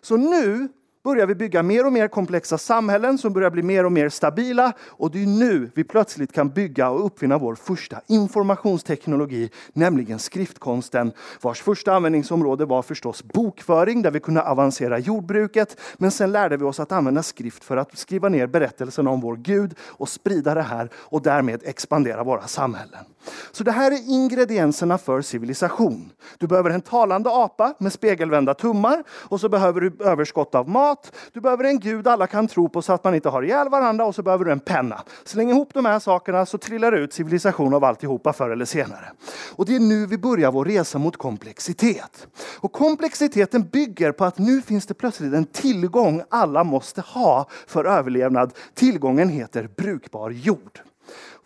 [0.00, 0.68] Så nu
[1.06, 4.72] börjar vi bygga mer och mer komplexa samhällen som börjar bli mer och mer stabila.
[4.88, 11.12] Och det är nu vi plötsligt kan bygga och uppfinna vår första informationsteknologi, nämligen skriftkonsten,
[11.40, 15.80] vars första användningsområde var förstås bokföring, där vi kunde avancera jordbruket.
[15.96, 19.36] Men sen lärde vi oss att använda skrift för att skriva ner berättelsen om vår
[19.36, 23.04] Gud och sprida det här och därmed expandera våra samhällen.
[23.52, 26.12] Så det här är ingredienserna för civilisation.
[26.38, 31.12] Du behöver en talande apa med spegelvända tummar och så behöver du överskott av mat.
[31.32, 34.04] Du behöver en gud alla kan tro på så att man inte har ihjäl varandra
[34.04, 35.02] och så behöver du en penna.
[35.24, 39.12] Släng ihop de här sakerna så trillar det ut civilisation av alltihopa förr eller senare.
[39.56, 42.26] Och det är nu vi börjar vår resa mot komplexitet.
[42.60, 47.84] Och komplexiteten bygger på att nu finns det plötsligt en tillgång alla måste ha för
[47.84, 48.52] överlevnad.
[48.74, 50.80] Tillgången heter brukbar jord.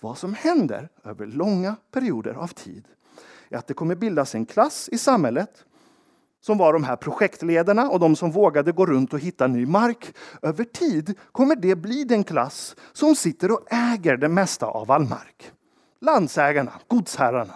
[0.00, 2.84] Vad som händer över långa perioder av tid
[3.48, 5.64] är att det kommer bildas en klass i samhället
[6.40, 10.14] som var de här projektledarna och de som vågade gå runt och hitta ny mark.
[10.42, 15.04] Över tid kommer det bli den klass som sitter och äger det mesta av all
[15.04, 15.52] mark.
[16.00, 17.54] Landsägarna, godsherrarna.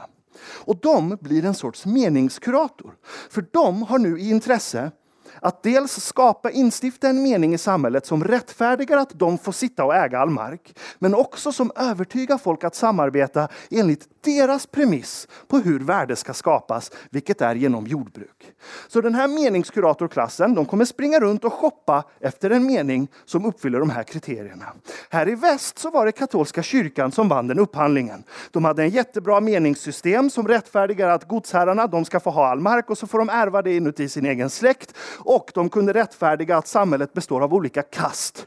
[0.64, 2.94] Och de blir en sorts meningskurator.
[3.30, 4.90] För de har nu i intresse
[5.40, 9.94] att dels skapa, instifta en mening i samhället som rättfärdigar att de får sitta och
[9.94, 15.80] äga all mark, men också som övertygar folk att samarbeta enligt deras premiss på hur
[15.80, 18.52] värde ska skapas, vilket är genom jordbruk.
[18.88, 23.80] Så den här meningskuratorklassen, de kommer springa runt och shoppa efter en mening som uppfyller
[23.80, 24.72] de här kriterierna.
[25.10, 28.24] Här i väst så var det katolska kyrkan som vann den upphandlingen.
[28.50, 32.90] De hade en jättebra meningssystem som rättfärdigar att godsherrarna, de ska få ha all mark
[32.90, 34.94] och så får de ärva det inuti sin egen släkt.
[35.24, 38.46] Och de kunde rättfärdiga att samhället består av olika kast.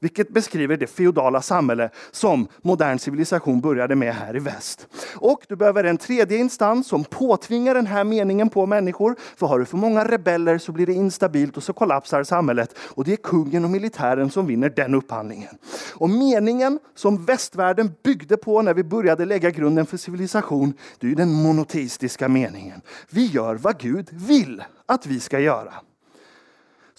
[0.00, 4.86] Vilket beskriver det feodala samhälle som modern civilisation började med här i väst.
[5.16, 9.16] Och du behöver en tredje instans som påtvingar den här meningen på människor.
[9.36, 12.74] För har du för många rebeller så blir det instabilt och så kollapsar samhället.
[12.78, 15.58] Och det är kungen och militären som vinner den upphandlingen.
[15.94, 21.14] Och meningen som västvärlden byggde på när vi började lägga grunden för civilisation, det är
[21.14, 22.80] den monoteistiska meningen.
[23.10, 25.74] Vi gör vad Gud vill att vi ska göra.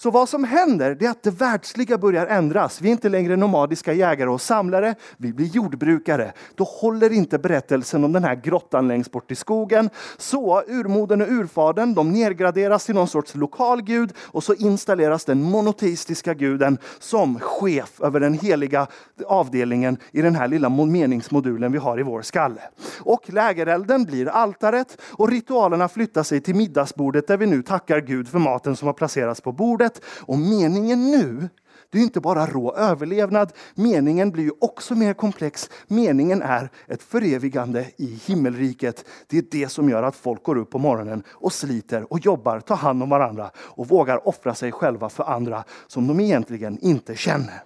[0.02, 2.80] Så vad som händer är att det världsliga börjar ändras.
[2.80, 6.32] Vi är inte längre nomadiska jägare och samlare, vi blir jordbrukare.
[6.54, 9.90] Då håller inte berättelsen om den här grottan längst bort i skogen.
[10.18, 15.42] Så urmodern och urfadern de nedgraderas till någon sorts lokal gud och så installeras den
[15.42, 18.86] monoteistiska guden som chef över den heliga
[19.26, 22.60] avdelningen i den här lilla meningsmodulen vi har i vår skalle.
[23.00, 28.28] Och lägerelden blir altaret och ritualerna flyttar sig till middagsbordet där vi nu tackar Gud
[28.28, 30.04] för maten som har placerats på bordet livet.
[30.20, 31.48] Och meningen nu,
[31.90, 33.52] det är inte bara rå överlevnad.
[33.74, 35.70] Meningen blir ju också mer komplex.
[35.88, 39.04] Meningen är ett förevigande i himmelriket.
[39.28, 42.60] Det är det som gör att folk går upp på morgonen och sliter och jobbar,
[42.60, 47.16] tar hand om varandra och vågar offra sig själva för andra som de egentligen inte
[47.16, 47.64] känner.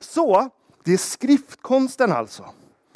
[0.00, 0.50] Så
[0.84, 2.44] det är skriftkonsten alltså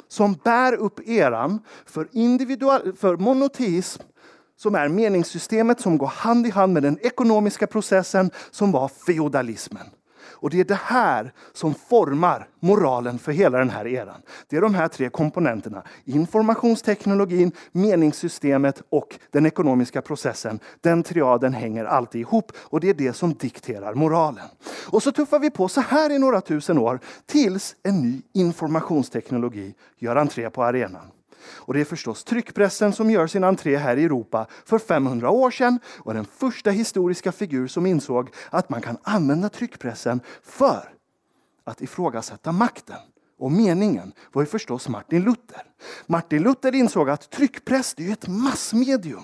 [0.09, 4.01] som bär upp eran för, individual, för monoteism
[4.61, 9.87] som är meningssystemet som går hand i hand med den ekonomiska processen som var feodalismen.
[10.41, 14.21] Och det är det här som formar moralen för hela den här eran.
[14.47, 15.83] Det är de här tre komponenterna.
[16.05, 20.59] Informationsteknologin, meningssystemet och den ekonomiska processen.
[20.81, 24.47] Den triaden hänger alltid ihop och det är det som dikterar moralen.
[24.87, 29.73] Och så tuffar vi på så här i några tusen år tills en ny informationsteknologi
[29.97, 31.11] gör entré på arenan.
[31.45, 35.51] Och det är förstås tryckpressen som gör sin entré här i Europa för 500 år
[35.51, 40.93] sedan och den första historiska figur som insåg att man kan använda tryckpressen för
[41.63, 42.99] att ifrågasätta makten.
[43.39, 45.63] Och meningen var ju förstås Martin Luther.
[46.05, 49.23] Martin Luther insåg att tryckpress är ett massmedium.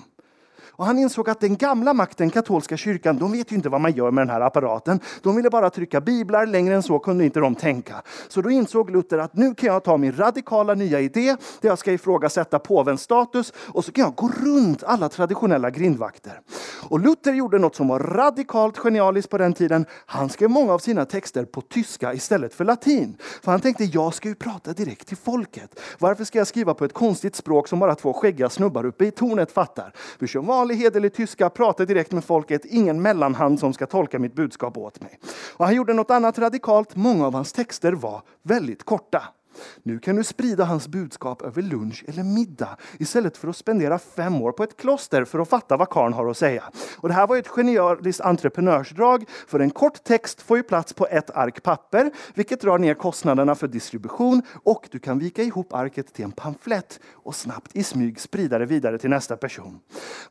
[0.76, 3.92] Och han insåg att den gamla makten, katolska kyrkan, de vet ju inte vad man
[3.92, 5.00] gör med den här apparaten.
[5.22, 8.02] De ville bara trycka biblar, längre än så kunde inte de tänka.
[8.28, 11.78] Så då insåg Luther att nu kan jag ta min radikala nya idé, där jag
[11.78, 16.40] ska ifrågasätta påvens status, och så kan jag gå runt alla traditionella grindvakter.
[16.88, 19.86] Och Luther gjorde något som var radikalt genialiskt på den tiden.
[20.06, 23.16] Han skrev många av sina texter på tyska istället för latin.
[23.42, 25.80] För han tänkte, jag ska ju prata direkt till folket.
[25.98, 29.10] Varför ska jag skriva på ett konstigt språk som bara två skäggiga snubbar uppe i
[29.10, 29.92] tornet fattar?
[30.18, 34.34] Vi kör vanlig hederlig tyska, pratar direkt med folket, ingen mellanhand som ska tolka mitt
[34.34, 35.18] budskap åt mig.
[35.56, 36.96] Och han gjorde något annat radikalt.
[36.96, 39.22] Många av hans texter var väldigt korta.
[39.82, 44.42] Nu kan du sprida hans budskap över lunch eller middag istället för att spendera fem
[44.42, 46.64] år på ett kloster för att fatta vad karn har att säga.
[46.96, 51.06] Och det här var ett genialiskt entreprenörsdrag för en kort text får ju plats på
[51.06, 56.14] ett ark papper vilket drar ner kostnaderna för distribution och du kan vika ihop arket
[56.14, 59.80] till en pamflett och snabbt i smyg sprida det vidare till nästa person.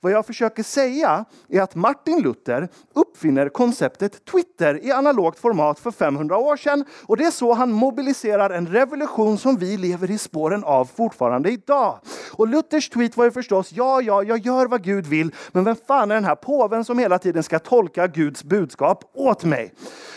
[0.02, 5.92] Vad jag försöker säga är att Martin Luther uppfinner konceptet Twitter i analogt format för
[5.92, 10.12] 500 år sedan och det är så han mobiliserar en revolution situation som vi lever
[10.12, 12.00] i spåren av fortfarande idag.
[12.32, 15.76] Och Luthers tweet var ju förstås, ja, ja, jag gör vad Gud vill, men vem
[15.88, 19.74] fan är den här påven som hela tiden ska tolka Guds budskap åt mig?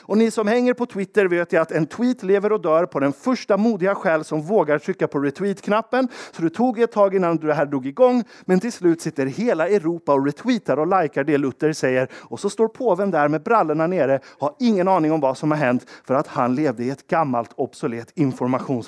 [0.08, 3.00] Och ni som hänger på Twitter vet ju att en tweet lever och dör på
[3.00, 6.08] den första modiga själ som vågar trycka på retweet-knappen.
[6.32, 9.68] Så det tog ett tag innan det här drog igång, men till slut sitter hela
[9.68, 12.08] Europa och retweetar och likar det Luther säger.
[12.14, 15.58] Och så står påven där med brallorna nere, har ingen aning om vad som har
[15.58, 18.12] hänt för att han levde i ett gammalt obsolet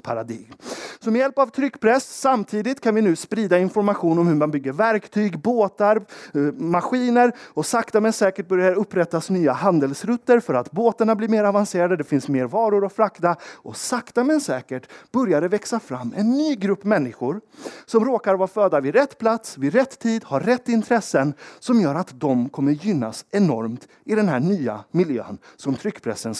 [0.00, 0.54] informationsparadigm.
[1.00, 4.72] Så med hjälp av tryckpress samtidigt kan vi nu sprida information om hur man bygger
[4.72, 5.96] verktyg, båtar,
[6.34, 11.44] eh, maskiner och sakta men säkert börjar upprättas nya handelsrutter för att båtarna blir mer
[11.44, 16.14] avancerade, det finns mer varor att frakta och sakta men säkert börjar det växa fram
[16.16, 17.40] en ny grupp människor
[17.86, 21.94] som råkar vara födda vid rätt plats, vid rätt tid, har rätt intressen som gör
[21.94, 26.34] att de kommer gynnas enormt i den här nya miljön som tryckpressen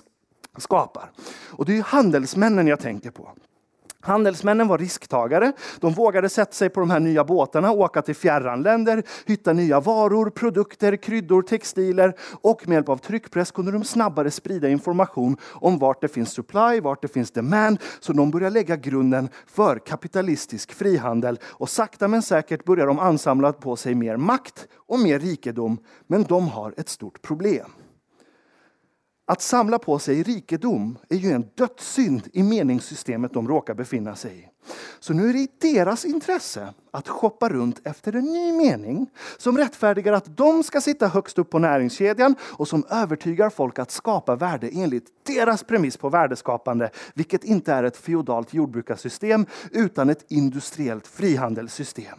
[0.59, 1.11] skapar.
[1.49, 3.31] Och det är handelsmännen jag tänker på.
[4.01, 5.53] Handelsmännen var risktagare.
[5.81, 9.81] De vågade sätta sig på de här nya båtarna, åka till fjärran länder, hitta nya
[9.81, 15.79] varor, produkter, kryddor, textiler och med hjälp av tryckpress kunde de snabbare sprida information om
[15.79, 17.79] vart det finns supply, vart det finns demand.
[18.01, 23.53] Så de började lägga grunden för kapitalistisk frihandel och sakta men säkert börjar de ansamla
[23.53, 25.79] på sig mer makt och mer rikedom.
[26.07, 27.67] Men de har ett stort problem.
[29.31, 34.38] Att samla på sig rikedom är ju en dödssynd i meningssystemet de råkar befinna sig
[34.38, 34.49] i.
[35.01, 39.07] Så nu är det i deras intresse att shoppa runt efter en ny mening
[39.38, 43.90] som rättfärdigar att de ska sitta högst upp på näringskedjan och som övertygar folk att
[43.90, 50.25] skapa värde enligt deras premiss på värdeskapande, vilket inte är ett feodalt jordbrukarsystem utan ett
[50.29, 52.19] industriellt frihandelssystem.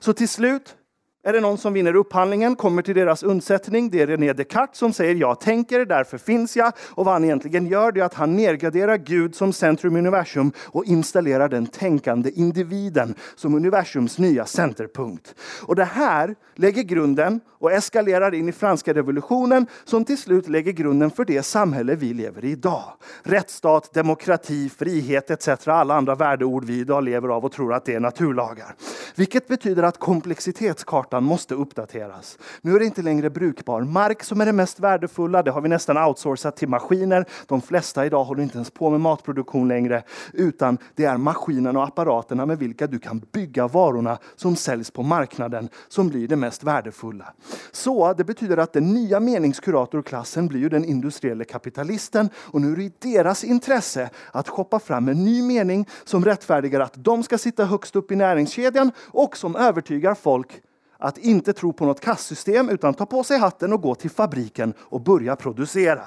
[0.00, 0.76] Så till slut
[1.22, 3.90] är det någon som vinner upphandlingen, kommer till deras undsättning.
[3.90, 6.72] Det är René Descartes som säger jag tänker, därför finns jag.
[6.90, 10.84] Och vad han egentligen gör är att han nedgraderar Gud som centrum i universum och
[10.84, 15.34] installerar den tänkande individen som universums nya centerpunkt.
[15.62, 20.72] Och det här lägger grunden och eskalerar in i franska revolutionen som till slut lägger
[20.72, 22.92] grunden för det samhälle vi lever i idag.
[23.22, 25.68] Rättsstat, demokrati, frihet etc.
[25.68, 28.74] Alla andra värdeord vi idag lever av och tror att det är naturlagar.
[29.14, 32.38] Vilket betyder att komplexitetskartan kartan måste uppdateras.
[32.62, 35.42] Nu är det inte längre brukbar mark som är det mest värdefulla.
[35.42, 37.24] Det har vi nästan outsourcat till maskiner.
[37.46, 41.86] De flesta idag håller inte ens på med matproduktion längre, utan det är maskinerna och
[41.86, 46.64] apparaterna med vilka du kan bygga varorna som säljs på marknaden som blir det mest
[46.64, 47.34] värdefulla.
[47.72, 52.76] Så det betyder att den nya meningskuratorklassen blir ju den industriella kapitalisten och nu är
[52.76, 57.38] det i deras intresse att shoppa fram en ny mening som rättfärdigar att de ska
[57.38, 60.62] sitta högst upp i näringskedjan och som övertygar folk
[61.00, 64.74] att inte tro på något kastsystem utan ta på sig hatten och gå till fabriken
[64.80, 66.02] och börja producera.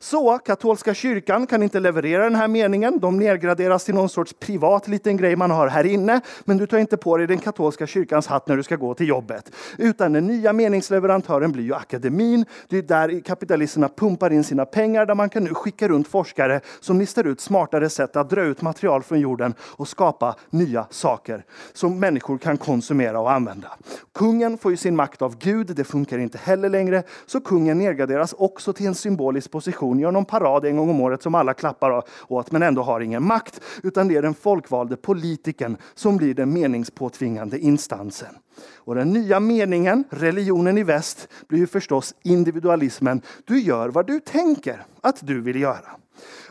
[0.00, 2.98] Så katolska kyrkan kan inte leverera den här meningen.
[2.98, 6.20] De nedgraderas till någon sorts privat liten grej man har här inne.
[6.44, 9.08] Men du tar inte på dig den katolska kyrkans hatt när du ska gå till
[9.08, 9.50] jobbet.
[9.78, 12.44] Utan den nya meningsleverantören blir ju akademin.
[12.68, 16.60] Det är där kapitalisterna pumpar in sina pengar där man kan nu skicka runt forskare
[16.80, 21.44] som listar ut smartare sätt att dra ut material från jorden och skapa nya saker
[21.72, 23.68] som människor kan konsumera och använda.
[24.14, 27.02] Kung Kungen får ju sin makt av Gud, det funkar inte heller längre.
[27.26, 31.22] Så kungen nedgraderas också till en symbolisk position, gör någon parad en gång om året
[31.22, 33.60] som alla klappar åt men ändå har ingen makt.
[33.82, 38.34] Utan det är den folkvalde politikern som blir den meningspåtvingande instansen.
[38.74, 43.20] Och den nya meningen, religionen i väst, blir ju förstås individualismen.
[43.44, 46.03] Du gör vad du tänker att du vill göra.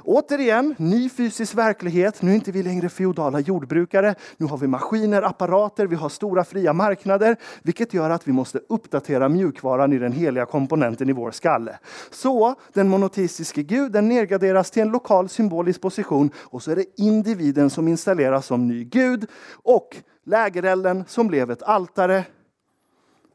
[0.05, 2.21] Återigen, ny fysisk verklighet.
[2.21, 4.15] Nu är inte vi längre feodala jordbrukare.
[4.37, 8.59] Nu har vi maskiner, apparater, vi har stora fria marknader, vilket gör att vi måste
[8.69, 11.79] uppdatera mjukvaran i den heliga komponenten i vår skalle.
[12.11, 17.69] Så den monoteistiske guden nedgraderas till en lokal symbolisk position och så är det individen
[17.69, 22.23] som installeras som ny gud och lägerelden som blev ett altare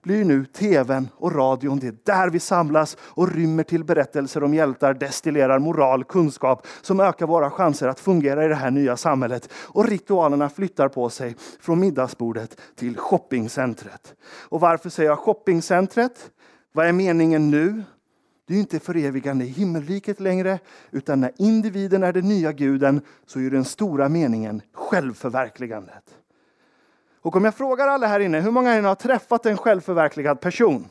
[0.03, 1.79] blir nu tvn och radion.
[1.79, 7.01] Det är där vi samlas och rymmer till berättelser om hjältar, destillerar moral, kunskap som
[7.01, 9.53] ökar våra chanser att fungera i det här nya samhället.
[9.53, 14.15] Och ritualerna flyttar på sig från middagsbordet till shoppingcentret.
[14.49, 16.31] Och varför säger jag shoppingcentret?
[16.73, 17.83] Vad är meningen nu?
[18.47, 20.59] Det är inte förevigande i himmelriket längre,
[20.91, 26.05] utan när individen är den nya guden så är den stora meningen självförverkligandet.
[27.23, 30.41] Och om jag frågar alla här inne, hur många av er har träffat en självförverkligad
[30.41, 30.89] person?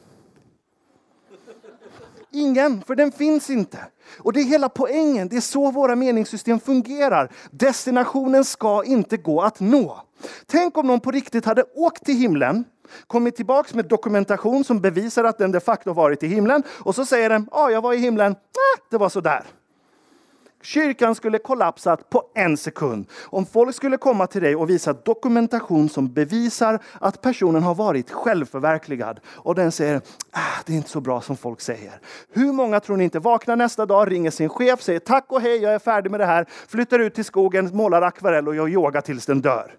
[2.32, 3.78] Ingen, för den finns inte.
[4.20, 7.32] Och det är hela poängen, det är så våra meningssystem fungerar.
[7.52, 10.02] Destinationen ska inte gå att nå.
[10.46, 12.66] Tänk om någon på riktigt hade åkt till himlen,
[13.08, 17.06] kommit tillbaks med dokumentation som bevisar att den de facto varit i himlen och så
[17.06, 19.44] säger den, ja, ah, jag var i himlen, ah, det var så där.
[20.64, 23.06] Kyrkan skulle kollapsat på en sekund.
[23.26, 28.12] Om folk skulle komma till dig och visa dokumentation som bevisar att personen har varit
[28.12, 30.02] självförverkligad och den säger
[30.32, 32.00] ah, det är inte så bra som folk säger.
[32.32, 35.58] Hur många tror ni inte vaknar nästa dag, ringer sin chef, säger tack och hej,
[35.58, 39.02] jag är färdig med det här, flyttar ut till skogen, målar akvarell och gör yoga
[39.02, 39.74] tills den dör.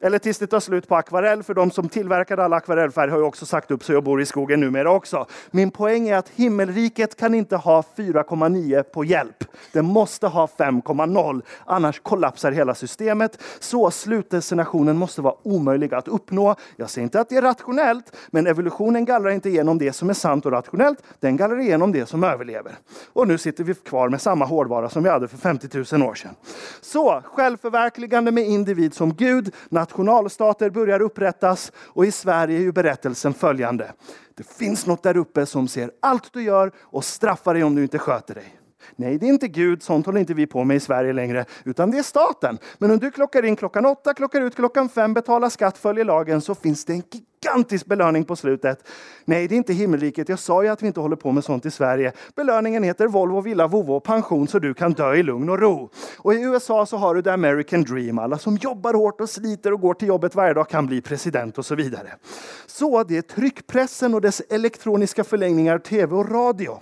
[0.00, 3.24] Eller tills det tar slut på akvarell, för de som tillverkade alla akvarellfärg har ju
[3.24, 5.26] också sagt upp sig och bor i skogen numera också.
[5.50, 9.44] Min poäng är att himmelriket kan inte ha 4,9 på hjälp.
[9.72, 13.38] Det måste ha 5,0, annars kollapsar hela systemet.
[13.60, 16.54] Så slutdestinationen måste vara omöjlig att uppnå.
[16.76, 20.14] Jag säger inte att det är rationellt, men evolutionen gallrar inte igenom det som är
[20.14, 21.02] sant och rationellt.
[21.20, 22.78] Den gallrar igenom det som överlever.
[23.12, 26.14] Och nu sitter vi kvar med samma hårdvara som vi hade för 50 000 år
[26.14, 26.34] sedan.
[26.80, 29.54] Så, självförverkligande med individ som Gud,
[29.88, 33.92] nationalstater börjar upprättas och i Sverige är ju berättelsen följande.
[34.34, 37.82] Det finns något där uppe som ser allt du gör och straffar dig om du
[37.82, 38.57] inte sköter dig.
[38.96, 41.90] Nej, det är inte Gud, sånt håller inte vi på med i Sverige längre, utan
[41.90, 42.58] det är staten.
[42.78, 46.40] Men om du klockar in klockan åtta, klockar ut klockan fem, betalar skatt, följer lagen,
[46.40, 47.02] så finns det en
[47.42, 48.88] gigantisk belöning på slutet.
[49.24, 50.28] Nej, det är inte himmelriket.
[50.28, 52.12] Jag sa ju att vi inte håller på med sånt i Sverige.
[52.36, 55.90] Belöningen heter Volvo, villa, vovo och pension så du kan dö i lugn och ro.
[56.18, 58.18] Och i USA så har du the American dream.
[58.18, 61.58] Alla som jobbar hårt och sliter och går till jobbet varje dag kan bli president
[61.58, 62.08] och så vidare.
[62.66, 66.78] Så det är tryckpressen och dess elektroniska förlängningar, tv och radio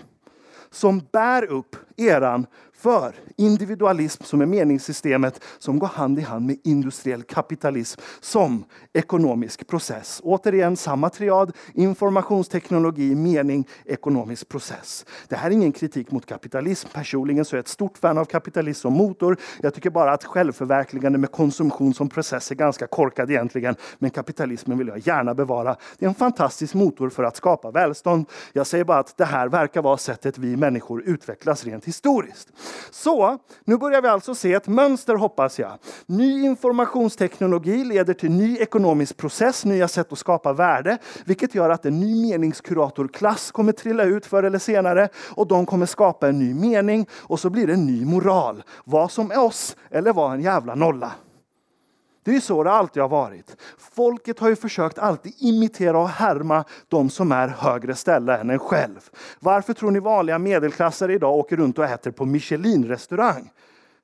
[0.70, 2.46] som bär upp eran
[2.86, 9.66] för individualism som är meningssystemet som går hand i hand med industriell kapitalism som ekonomisk
[9.66, 10.20] process.
[10.24, 15.06] Återigen samma triad, informationsteknologi, mening, ekonomisk process.
[15.28, 16.88] Det här är ingen kritik mot kapitalism.
[16.92, 19.36] Personligen så är jag ett stort fan av kapitalism som motor.
[19.62, 23.74] Jag tycker bara att självförverkligande med konsumtion som process är ganska korkad egentligen.
[23.98, 25.76] Men kapitalismen vill jag gärna bevara.
[25.98, 28.26] Det är en fantastisk motor för att skapa välstånd.
[28.52, 32.48] Jag säger bara att det här verkar vara sättet vi människor utvecklas rent historiskt.
[32.90, 35.78] Så, nu börjar vi alltså se ett mönster hoppas jag.
[36.06, 41.86] Ny informationsteknologi leder till ny ekonomisk process, nya sätt att skapa värde, vilket gör att
[41.86, 46.54] en ny meningskuratorklass kommer trilla ut förr eller senare och de kommer skapa en ny
[46.54, 48.62] mening och så blir det en ny moral.
[48.84, 51.12] Vad som är oss eller vad en jävla nolla.
[52.24, 53.56] Det är ju så det alltid har varit.
[53.96, 58.58] Folket har ju försökt alltid imitera och härma de som är högre ställda än en
[58.58, 59.10] själv.
[59.40, 63.50] Varför tror ni vanliga medelklassare idag åker runt och äter på Michelin-restaurang?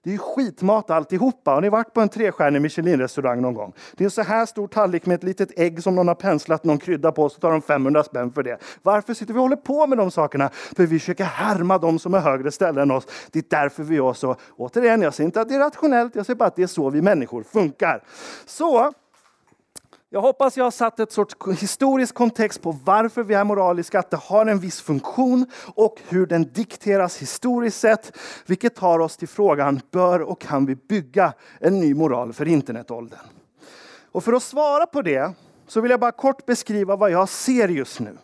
[0.05, 1.51] Det är ju skitmat alltihopa.
[1.51, 3.73] Har ni varit på en trestjärnig Michelin-restaurang någon gång?
[3.97, 6.65] Det är en så här stor tallrik med ett litet ägg som någon har penslat
[6.65, 8.59] någon krydda på, så tar de 500 spänn för det.
[8.83, 10.51] Varför sitter vi och håller på med de sakerna?
[10.77, 13.07] För vi försöker härma de som är högre ställda än oss.
[13.31, 14.37] Det är därför vi gör så.
[14.57, 16.91] Återigen, jag säger inte att det är rationellt, jag säger bara att det är så
[16.91, 18.03] vi människor funkar.
[18.47, 18.93] Så,
[20.15, 24.11] jag hoppas jag har satt ett sorts historisk kontext på varför vi är moraliska, att
[24.11, 28.17] det har en viss funktion och hur den dikteras historiskt sett.
[28.47, 33.19] Vilket tar oss till frågan, bör och kan vi bygga en ny moral för internetåldern?
[34.13, 35.33] Och för att svara på det
[35.67, 38.17] så vill jag bara kort beskriva vad jag ser just nu.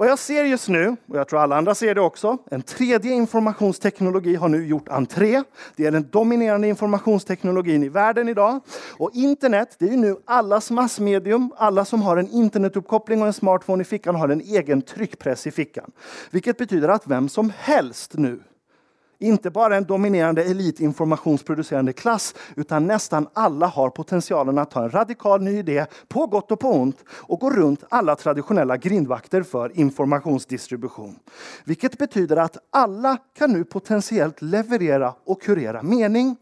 [0.00, 3.12] Vad jag ser just nu, och jag tror alla andra ser det också, en tredje
[3.12, 5.42] informationsteknologi har nu gjort entré.
[5.76, 8.60] Det är den dominerande informationsteknologin i världen idag.
[8.96, 11.52] Och internet, det är nu allas massmedium.
[11.56, 15.50] Alla som har en internetuppkoppling och en smartphone i fickan har en egen tryckpress i
[15.50, 15.90] fickan.
[16.30, 18.40] Vilket betyder att vem som helst nu
[19.18, 25.42] inte bara en dominerande elitinformationsproducerande klass, utan nästan alla har potentialen att ta en radikal
[25.42, 31.18] ny idé, på gott och på ont, och gå runt alla traditionella grindvakter för informationsdistribution.
[31.64, 36.36] Vilket betyder att alla kan nu potentiellt leverera och kurera mening,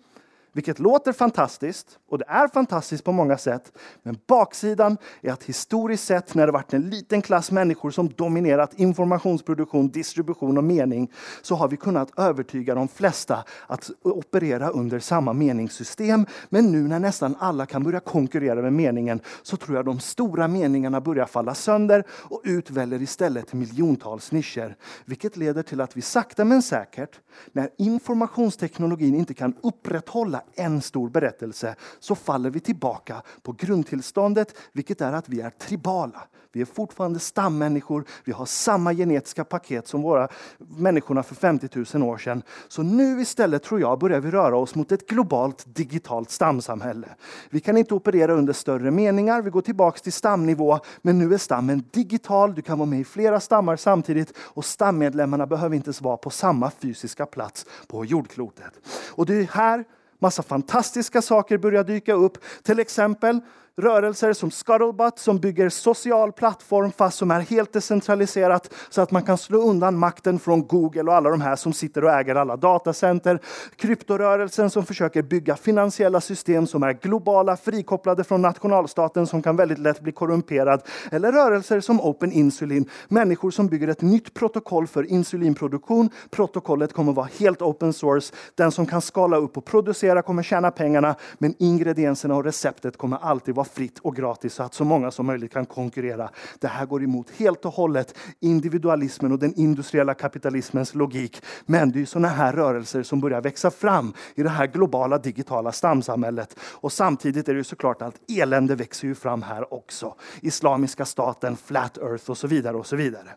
[0.53, 3.73] vilket låter fantastiskt och det är fantastiskt på många sätt.
[4.03, 8.75] Men baksidan är att historiskt sett när det varit en liten klass människor som dominerat
[8.75, 15.33] informationsproduktion, distribution och mening så har vi kunnat övertyga de flesta att operera under samma
[15.33, 16.27] meningssystem.
[16.49, 20.49] Men nu när nästan alla kan börja konkurrera med meningen så tror jag de stora
[20.49, 24.77] meningarna börjar falla sönder och utväller istället miljontals nischer.
[25.05, 27.21] Vilket leder till att vi sakta men säkert,
[27.53, 35.01] när informationsteknologin inte kan upprätthålla en stor berättelse, så faller vi tillbaka på grundtillståndet, vilket
[35.01, 36.23] är att vi är tribala.
[36.57, 40.29] Vi är fortfarande stammänniskor, vi har samma genetiska paket som våra
[40.59, 42.43] människorna för 50 000 år sedan.
[42.69, 47.09] Så nu istället tror jag börjar vi röra oss mot ett globalt digitalt stamsamhälle.
[47.51, 51.39] Vi kan inte operera under större meningar, vi går tillbaks till stamnivå, men nu är
[51.39, 56.17] stammen digital, du kan vara med i flera stammar samtidigt och stammedlemmarna behöver inte vara
[56.17, 58.73] på samma fysiska plats på jordklotet.
[59.11, 59.85] Och det är här
[60.19, 62.39] massa fantastiska saker börjar dyka upp.
[62.63, 63.41] Till exempel
[63.77, 69.23] rörelser som Scuttlebutt som bygger social plattform fast som är helt decentraliserat så att man
[69.23, 72.57] kan slå undan makten från Google och alla de här som sitter och äger alla
[72.57, 73.41] datacenter.
[73.77, 79.79] Kryptorörelsen som försöker bygga finansiella system som är globala, frikopplade från nationalstaten som kan väldigt
[79.79, 80.83] lätt bli korrumperad.
[81.13, 86.11] Eller rörelser som Open Insulin, människor som bygger ett nytt protokoll för insulinproduktion.
[86.31, 88.35] Protokollet kommer vara helt open source.
[88.55, 93.19] Den som kan skala upp och producera kommer tjäna pengarna men ingredienserna och receptet kommer
[93.23, 96.31] alltid vara fritt och gratis så att så många som möjligt kan konkurrera.
[96.59, 101.43] Det här går emot helt och hållet individualismen och den industriella kapitalismens logik.
[101.67, 105.73] Men det är sådana här rörelser som börjar växa fram i det här globala digitala
[105.73, 106.57] stamsamhället.
[106.61, 110.15] Och samtidigt är det såklart att elände växer ju fram här också.
[110.41, 113.29] Islamiska staten, flat earth och så vidare och så vidare.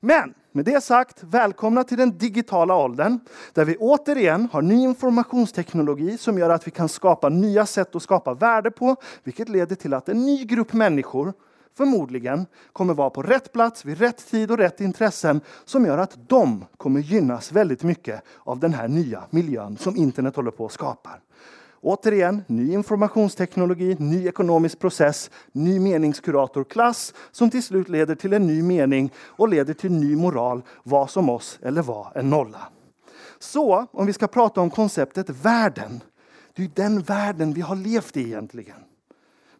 [0.00, 3.20] Men med det sagt, välkomna till den digitala åldern
[3.52, 8.02] där vi återigen har ny informationsteknologi som gör att vi kan skapa nya sätt att
[8.02, 11.32] skapa värde på, vilket leder till att en ny grupp människor
[11.76, 16.28] förmodligen kommer vara på rätt plats vid rätt tid och rätt intressen som gör att
[16.28, 20.72] de kommer gynnas väldigt mycket av den här nya miljön som internet håller på att
[20.72, 21.10] skapa.
[21.82, 28.62] Återigen, ny informationsteknologi, ny ekonomisk process, ny meningskuratorklass som till slut leder till en ny
[28.62, 32.68] mening och leder till ny moral, vad som oss eller vad en nolla.
[33.38, 36.00] Så om vi ska prata om konceptet världen,
[36.54, 38.76] det är den världen vi har levt i egentligen.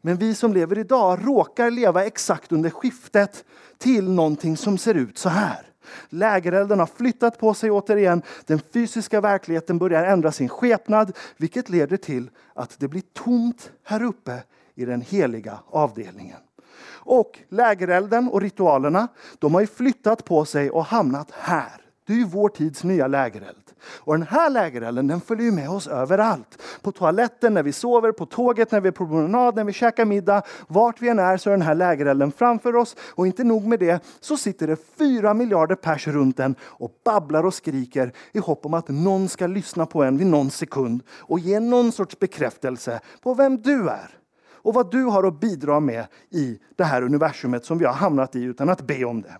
[0.01, 3.45] Men vi som lever idag råkar leva exakt under skiftet
[3.79, 5.70] till någonting som ser ut så här.
[6.09, 8.23] Lägerelden har flyttat på sig återigen.
[8.47, 14.03] Den fysiska verkligheten börjar ändra sin skepnad, vilket leder till att det blir tomt här
[14.03, 14.43] uppe
[14.75, 16.39] i den heliga avdelningen.
[17.03, 21.83] Och lägerelden och ritualerna, de har flyttat på sig och hamnat här.
[22.07, 23.70] Det är ju vår tids nya lägereld.
[23.85, 26.63] Och den här lägerelden den följer med oss överallt.
[26.83, 30.05] På toaletten, när vi sover, på tåget, när vi är på promenad, när vi käkar
[30.05, 30.43] middag.
[30.69, 32.97] Vart vi än är så är den här lägerelden framför oss.
[33.15, 37.47] Och inte nog med det, så sitter det fyra miljarder pers runt den och babblar
[37.47, 41.39] och skriker i hopp om att någon ska lyssna på en vid någon sekund och
[41.39, 44.21] ge någon sorts bekräftelse på vem du är
[44.63, 48.37] och vad du har att bidra med i det här universumet som vi har hamnat
[48.37, 49.37] i utan att be om det.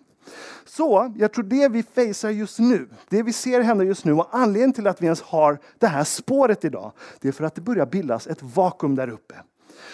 [0.65, 4.29] Så jag tror det vi facear just nu, det vi ser hända just nu och
[4.31, 7.61] anledningen till att vi ens har det här spåret idag, det är för att det
[7.61, 9.35] börjar bildas ett vakuum där uppe.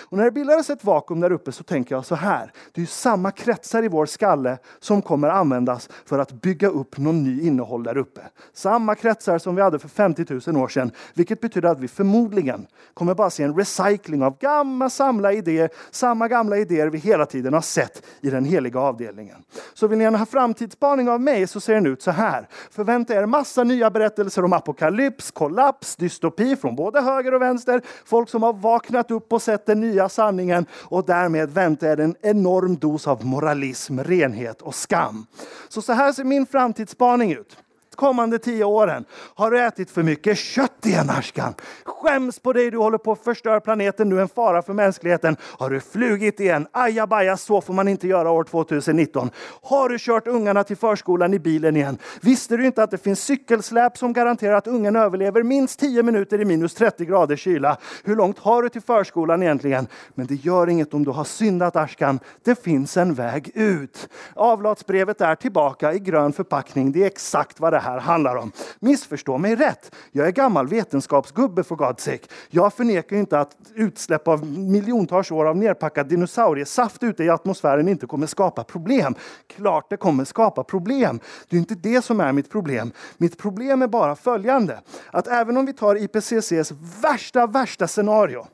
[0.09, 2.53] Och när det bildades ett vakuum där uppe så tänker jag så här.
[2.73, 7.25] Det är samma kretsar i vår skalle som kommer användas för att bygga upp någon
[7.25, 8.21] ny innehåll där uppe.
[8.53, 10.91] Samma kretsar som vi hade för 50 000 år sedan.
[11.15, 15.71] Vilket betyder att vi förmodligen kommer bara se en recycling av gamla samla idéer.
[15.91, 19.37] Samma gamla idéer vi hela tiden har sett i den heliga avdelningen.
[19.75, 22.49] Så vill ni gärna ha framtidsspaning av mig så ser den ut så här.
[22.71, 27.83] Förvänta er massa nya berättelser om apokalyps, kollaps, dystopi från både höger och vänster.
[28.05, 32.77] Folk som har vaknat upp och sett den nya sanningen och därmed väntar en enorm
[32.77, 35.27] dos av moralism, renhet och skam.
[35.69, 37.57] Så så här ser min framtidsspaning ut
[37.97, 39.05] kommande tio åren.
[39.35, 41.55] Har du ätit för mycket kött igen Ashkan?
[41.85, 45.37] Skäms på dig, du håller på att förstöra planeten, du är en fara för mänskligheten.
[45.41, 46.67] Har du flugit igen?
[46.73, 49.31] Ajabaja, så får man inte göra år 2019.
[49.63, 51.99] Har du kört ungarna till förskolan i bilen igen?
[52.21, 56.41] Visste du inte att det finns cykelsläp som garanterar att ungen överlever minst 10 minuter
[56.41, 57.77] i minus 30 grader kyla?
[58.05, 59.87] Hur långt har du till förskolan egentligen?
[60.15, 62.21] Men det gör inget om du har syndat Ashkan.
[62.45, 64.09] Det finns en väg ut.
[64.35, 66.93] Avlatsbrevet är tillbaka i grön förpackning.
[66.93, 68.53] Det är exakt vad det här handlar om.
[68.81, 69.95] Missförstå mig rätt.
[70.13, 72.27] Jag är gammal vetenskapsgubbe för God's sake.
[72.51, 78.07] Jag förnekar inte att utsläpp av miljontals år av nerpackad dinosauriesaft ute i atmosfären inte
[78.07, 79.15] kommer skapa problem.
[79.47, 81.21] Klart det kommer skapa problem.
[81.49, 82.93] Det är inte det som är mitt problem.
[83.17, 84.81] Mitt problem är bara följande.
[85.11, 86.73] Att även om vi tar IPCCs
[87.03, 88.47] värsta, värsta scenario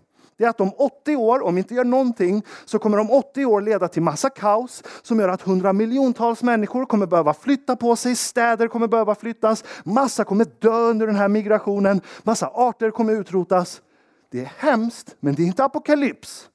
[0.43, 3.45] det är att om 80 år, om vi inte gör någonting, så kommer de 80
[3.45, 8.17] år leda till massa kaos som gör att hundramiljontals människor kommer behöva flytta på sig,
[8.17, 13.83] städer kommer behöva flyttas, massa kommer dö under den här migrationen, massa arter kommer utrotas.
[14.31, 16.49] Det är hemskt, men det är inte apokalyps.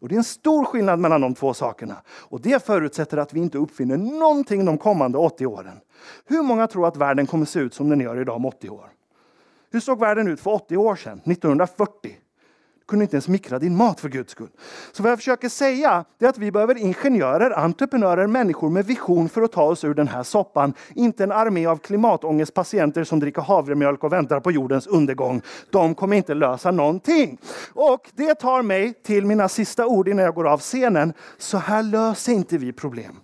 [0.00, 1.96] Och Det är en stor skillnad mellan de två sakerna.
[2.08, 5.80] Och Det förutsätter att vi inte uppfinner någonting de kommande 80 åren.
[6.26, 8.88] Hur många tror att världen kommer se ut som den gör idag om 80 år?
[9.70, 12.16] Hur såg världen ut för 80 år sedan, 1940?
[12.88, 14.48] Kunde inte ens mikra din mat för guds skull.
[14.92, 19.42] Så vad jag försöker säga är att vi behöver ingenjörer, entreprenörer, människor med vision för
[19.42, 20.74] att ta oss ur den här soppan.
[20.94, 25.42] Inte en armé av klimatångestpatienter som dricker havremjölk och väntar på jordens undergång.
[25.70, 27.38] De kommer inte lösa någonting.
[27.72, 31.12] Och det tar mig till mina sista ord innan jag går av scenen.
[31.38, 33.23] Så här löser inte vi problem.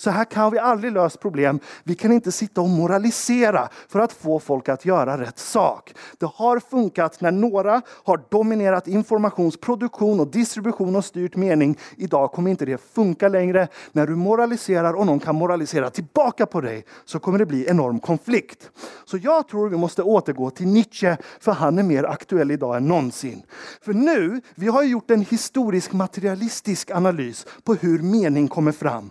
[0.00, 1.60] Så här kan vi aldrig lösa problem.
[1.84, 5.94] Vi kan inte sitta och moralisera för att få folk att göra rätt sak.
[6.18, 11.78] Det har funkat när några har dominerat informationsproduktion och distribution och styrt mening.
[11.96, 13.68] Idag kommer inte det funka längre.
[13.92, 18.00] När du moraliserar och någon kan moralisera tillbaka på dig så kommer det bli enorm
[18.00, 18.70] konflikt.
[19.04, 22.88] Så jag tror vi måste återgå till Nietzsche för han är mer aktuell idag än
[22.88, 23.42] någonsin.
[23.82, 29.10] För nu, vi har gjort en historisk materialistisk analys på hur mening kommer fram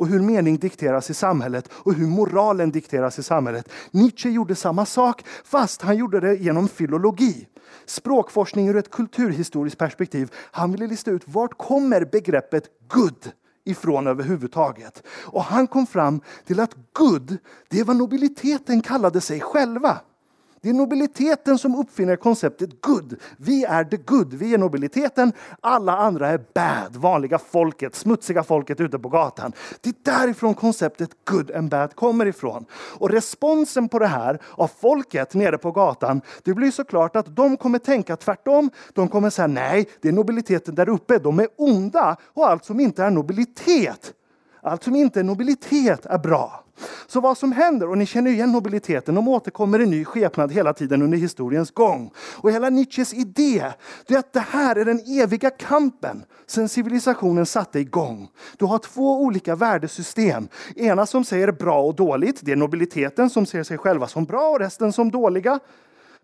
[0.00, 3.68] och hur mening dikteras i samhället och hur moralen dikteras i samhället.
[3.90, 7.46] Nietzsche gjorde samma sak, fast han gjorde det genom filologi.
[7.86, 10.32] Språkforskning ur ett kulturhistoriskt perspektiv.
[10.34, 13.32] Han ville lista ut vart kommer begreppet good
[13.64, 15.02] ifrån överhuvudtaget.
[15.24, 17.38] Och han kom fram till att good,
[17.68, 20.00] det var nobiliteten kallade sig själva.
[20.62, 23.16] Det är nobiliteten som uppfinner konceptet good.
[23.36, 24.34] Vi är the good.
[24.34, 25.32] Vi är nobiliteten.
[25.60, 26.96] Alla andra är bad.
[26.96, 29.52] Vanliga folket, smutsiga folket ute på gatan.
[29.80, 32.64] Det är därifrån konceptet good and bad kommer ifrån.
[32.72, 37.56] Och responsen på det här av folket nere på gatan, det blir såklart att de
[37.56, 38.70] kommer tänka tvärtom.
[38.94, 41.18] De kommer säga nej, det är nobiliteten där uppe.
[41.18, 44.14] De är onda och allt som inte är nobilitet,
[44.62, 46.64] allt som inte är nobilitet är bra.
[47.06, 50.72] Så vad som händer, och ni känner igen nobiliteten, de återkommer i ny skepnad hela
[50.72, 52.10] tiden under historiens gång.
[52.16, 53.64] Och hela Nietzsches idé,
[54.06, 58.28] det är att det här är den eviga kampen sen civilisationen satte igång.
[58.56, 60.48] Du har två olika värdesystem.
[60.76, 64.50] Ena som säger bra och dåligt, det är nobiliteten som ser sig själva som bra
[64.50, 65.60] och resten som dåliga.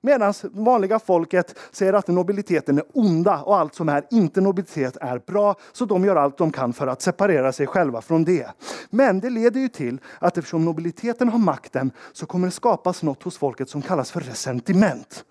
[0.07, 5.18] Medan vanliga folket säger att nobiliteten är onda och allt som är inte nobilitet är
[5.18, 5.54] bra.
[5.72, 8.46] Så de gör allt de kan för att separera sig själva från det.
[8.90, 13.22] Men det leder ju till att eftersom nobiliteten har makten så kommer det skapas något
[13.22, 15.24] hos folket som kallas för resentiment.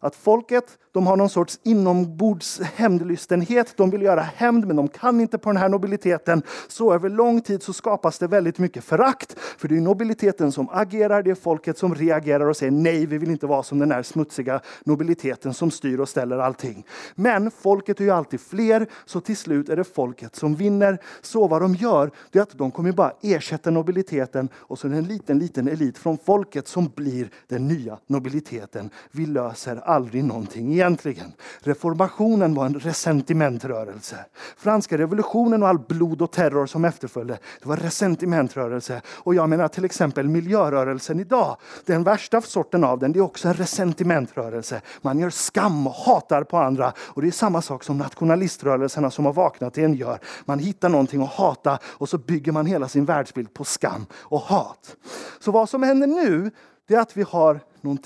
[0.00, 3.76] Att folket de har någon sorts inombords hämndlystenhet.
[3.76, 6.42] De vill göra hämnd men de kan inte på den här nobiliteten.
[6.68, 9.36] Så över lång tid så skapas det väldigt mycket förakt.
[9.38, 13.18] För det är nobiliteten som agerar, det är folket som reagerar och säger nej, vi
[13.18, 16.86] vill inte vara som den här smutsiga nobiliteten som styr och ställer allting.
[17.14, 20.98] Men folket är ju alltid fler, så till slut är det folket som vinner.
[21.20, 24.90] Så vad de gör, det är att de kommer bara ersätta nobiliteten och så är
[24.90, 28.90] det en liten, liten elit från folket som blir den nya nobiliteten.
[29.10, 31.32] Vi löser aldrig någonting egentligen.
[31.60, 34.16] Reformationen var en resentimentrörelse.
[34.56, 39.02] Franska revolutionen och all blod och terror som efterföljde, det var resentimentrörelse.
[39.06, 43.48] Och jag menar till exempel miljörörelsen idag, den värsta sorten av den, det är också
[43.48, 44.80] en resentimentrörelse.
[45.02, 46.92] Man gör skam och hatar på andra.
[46.98, 50.18] Och det är samma sak som nationaliströrelserna som har vaknat igen gör.
[50.44, 54.40] Man hittar någonting att hata och så bygger man hela sin världsbild på skam och
[54.40, 54.96] hat.
[55.40, 56.50] Så vad som händer nu,
[56.88, 57.60] det är att vi har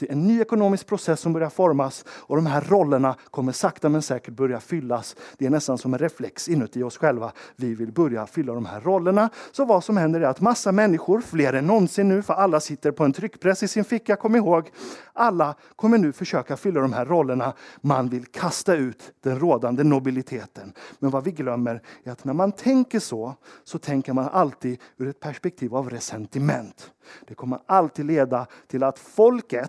[0.08, 4.34] en ny ekonomisk process som börjar formas och de här rollerna kommer sakta men säkert
[4.34, 5.16] börja fyllas.
[5.38, 7.32] Det är nästan som en reflex inuti oss själva.
[7.56, 9.30] Vi vill börja fylla de här rollerna.
[9.52, 12.92] Så vad som händer är att massa människor, fler än någonsin nu, för alla sitter
[12.92, 14.70] på en tryckpress i sin ficka, kom ihåg.
[15.12, 17.52] Alla kommer nu försöka fylla de här rollerna.
[17.80, 20.72] Man vill kasta ut den rådande nobiliteten.
[20.98, 25.08] Men vad vi glömmer är att när man tänker så, så tänker man alltid ur
[25.08, 26.90] ett perspektiv av resentiment.
[27.28, 29.61] Det kommer alltid leda till att folket,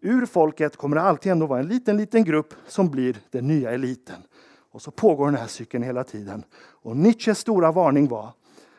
[0.00, 3.70] ur folket kommer det alltid ändå vara en liten, liten grupp som blir den nya
[3.70, 4.22] eliten.
[4.72, 6.44] Och så pågår den här cykeln hela tiden.
[6.54, 8.32] Och Nietzsches stora varning var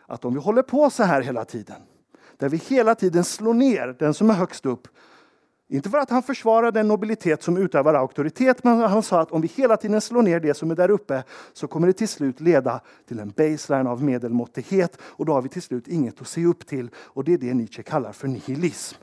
[0.06, 1.82] att om vi håller på så här hela tiden,
[2.38, 4.88] där vi hela tiden slår ner den som är högst upp,
[5.74, 9.42] Inte för att han försvarar den nobilitet som utövar auktoritet, men han sa att om
[9.42, 12.40] vi hela tiden slår ner det som är där uppe så kommer det till slut
[12.40, 16.46] leda till en baseline av medelmåttighet och då har vi till slut inget att se
[16.46, 16.90] upp till.
[16.96, 18.98] Och det är det Nietzsche kallar för nihilism.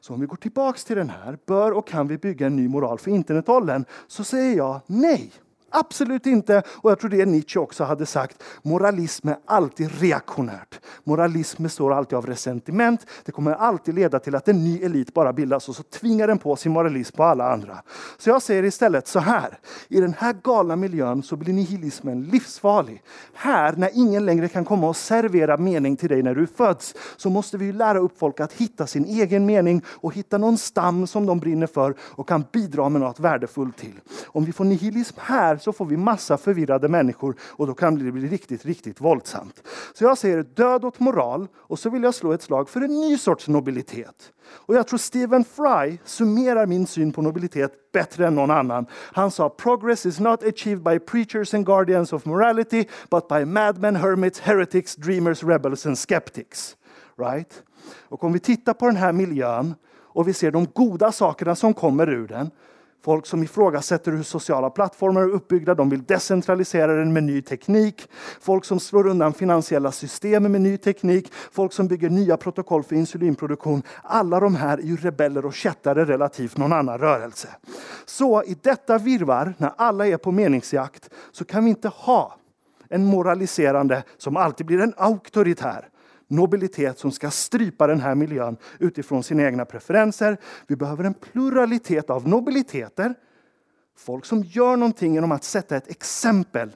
[0.00, 2.68] Så om vi går tillbaks till den här, bör och kan vi bygga en ny
[2.68, 3.84] moral för internetåldern?
[4.06, 5.32] Så säger jag nej.
[5.70, 6.62] Absolut inte.
[6.68, 8.42] Och jag tror det Nietzsche också hade sagt.
[8.62, 10.80] Moralism är alltid reaktionärt.
[11.04, 13.06] Moralism består alltid av resentiment.
[13.24, 16.38] Det kommer alltid leda till att en ny elit bara bildas och så tvingar den
[16.38, 17.82] på sin moralism på alla andra.
[18.18, 19.58] Så jag säger istället så här.
[19.88, 23.02] I den här galna miljön så blir nihilismen livsfarlig.
[23.34, 27.30] Här, när ingen längre kan komma och servera mening till dig när du föds, så
[27.30, 31.26] måste vi lära upp folk att hitta sin egen mening och hitta någon stam som
[31.26, 34.00] de brinner för och kan bidra med något värdefullt till.
[34.26, 38.12] Om vi får nihilism här så får vi massa förvirrade människor och då kan det
[38.12, 39.62] bli riktigt, riktigt våldsamt.
[39.94, 43.00] Så jag säger död åt moral och så vill jag slå ett slag för en
[43.00, 44.32] ny sorts nobilitet.
[44.50, 48.86] Och jag tror Stephen Fry summerar min syn på nobilitet bättre än någon annan.
[48.92, 53.96] Han sa progress is not achieved by preachers and guardians of morality but by madmen,
[53.96, 56.76] hermits, heretics, dreamers, rebels and skeptics.
[57.18, 57.62] Right?
[58.08, 59.74] Och om vi tittar på den här miljön
[60.12, 62.50] och vi ser de goda sakerna som kommer ur den
[63.02, 68.08] Folk som ifrågasätter hur sociala plattformar är uppbyggda, de vill decentralisera den med ny teknik.
[68.40, 71.32] Folk som slår undan finansiella system med ny teknik.
[71.52, 73.82] Folk som bygger nya protokoll för insulinproduktion.
[74.02, 77.48] Alla de här är ju rebeller och kättare relativt någon annan rörelse.
[78.04, 82.36] Så i detta virvar, när alla är på meningsjakt, så kan vi inte ha
[82.88, 85.88] en moraliserande som alltid blir en auktoritär
[86.30, 90.36] nobilitet som ska strypa den här miljön utifrån sina egna preferenser.
[90.66, 93.14] Vi behöver en pluralitet av nobiliteter.
[93.96, 96.70] Folk som gör någonting genom att sätta ett exempel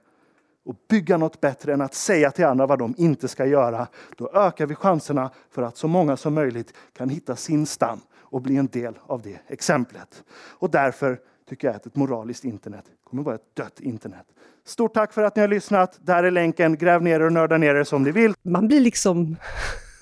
[0.64, 3.86] och bygga något bättre än att säga till andra vad de inte ska göra.
[4.16, 8.42] Då ökar vi chanserna för att så många som möjligt kan hitta sin stam och
[8.42, 10.24] bli en del av det exemplet.
[10.32, 14.26] Och därför tycker jag att ett moraliskt internet kommer vara ett dött internet.
[14.66, 15.98] Stort tack för att ni har lyssnat.
[16.00, 16.76] Där är länken.
[16.76, 18.34] Gräv ner er och nörda ner er som ni vill.
[18.42, 19.36] Man blir liksom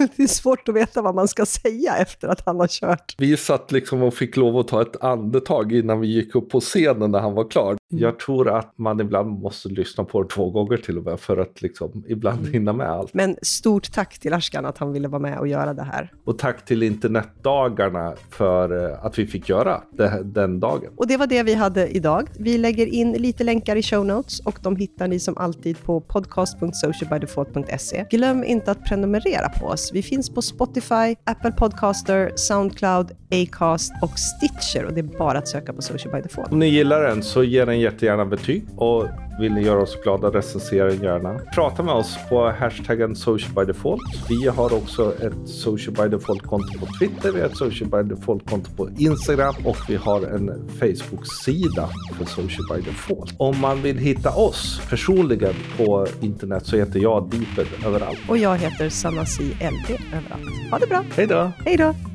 [0.16, 3.14] det är svårt att veta vad man ska säga efter att han har kört.
[3.18, 6.60] Vi satt liksom och fick lov att ta ett andetag innan vi gick upp på
[6.60, 7.76] scenen när han var klar.
[7.92, 8.02] Mm.
[8.02, 11.36] Jag tror att man ibland måste lyssna på det två gånger till och med för
[11.36, 12.52] att liksom ibland mm.
[12.52, 13.14] hinna med allt.
[13.14, 16.12] Men stort tack till Ashkan att han ville vara med och göra det här.
[16.24, 20.92] Och tack till internetdagarna för eh, att vi fick göra det, den dagen.
[20.96, 22.28] Och det var det vi hade idag.
[22.38, 26.00] Vi lägger in lite länkar i show notes och de hittar ni som alltid på
[26.00, 28.06] podcast.socialbydefault.se.
[28.10, 29.90] Glöm inte att prenumerera på oss.
[29.94, 35.48] Vi finns på Spotify, Apple Podcaster, Soundcloud, Acast och Stitcher och det är bara att
[35.48, 36.52] söka på Social by Default.
[36.52, 39.08] Om ni gillar den så ge den jättegärna betyg och
[39.40, 41.38] vill ni göra oss glada recensera den gärna.
[41.54, 44.02] Prata med oss på hashtaggen Social by Default.
[44.28, 48.70] Vi har också ett Social by Default-konto på Twitter, vi har ett Social by Default-konto
[48.76, 53.34] på Instagram och vi har en Facebook-sida för Social by Default.
[53.38, 58.18] Om man vill hitta oss personligen på internet så heter jag Deeped överallt.
[58.28, 60.70] Och jag heter Sanasi LD överallt.
[60.70, 61.04] Ha det bra!
[61.16, 61.52] Hej då!
[61.64, 62.11] Hej då!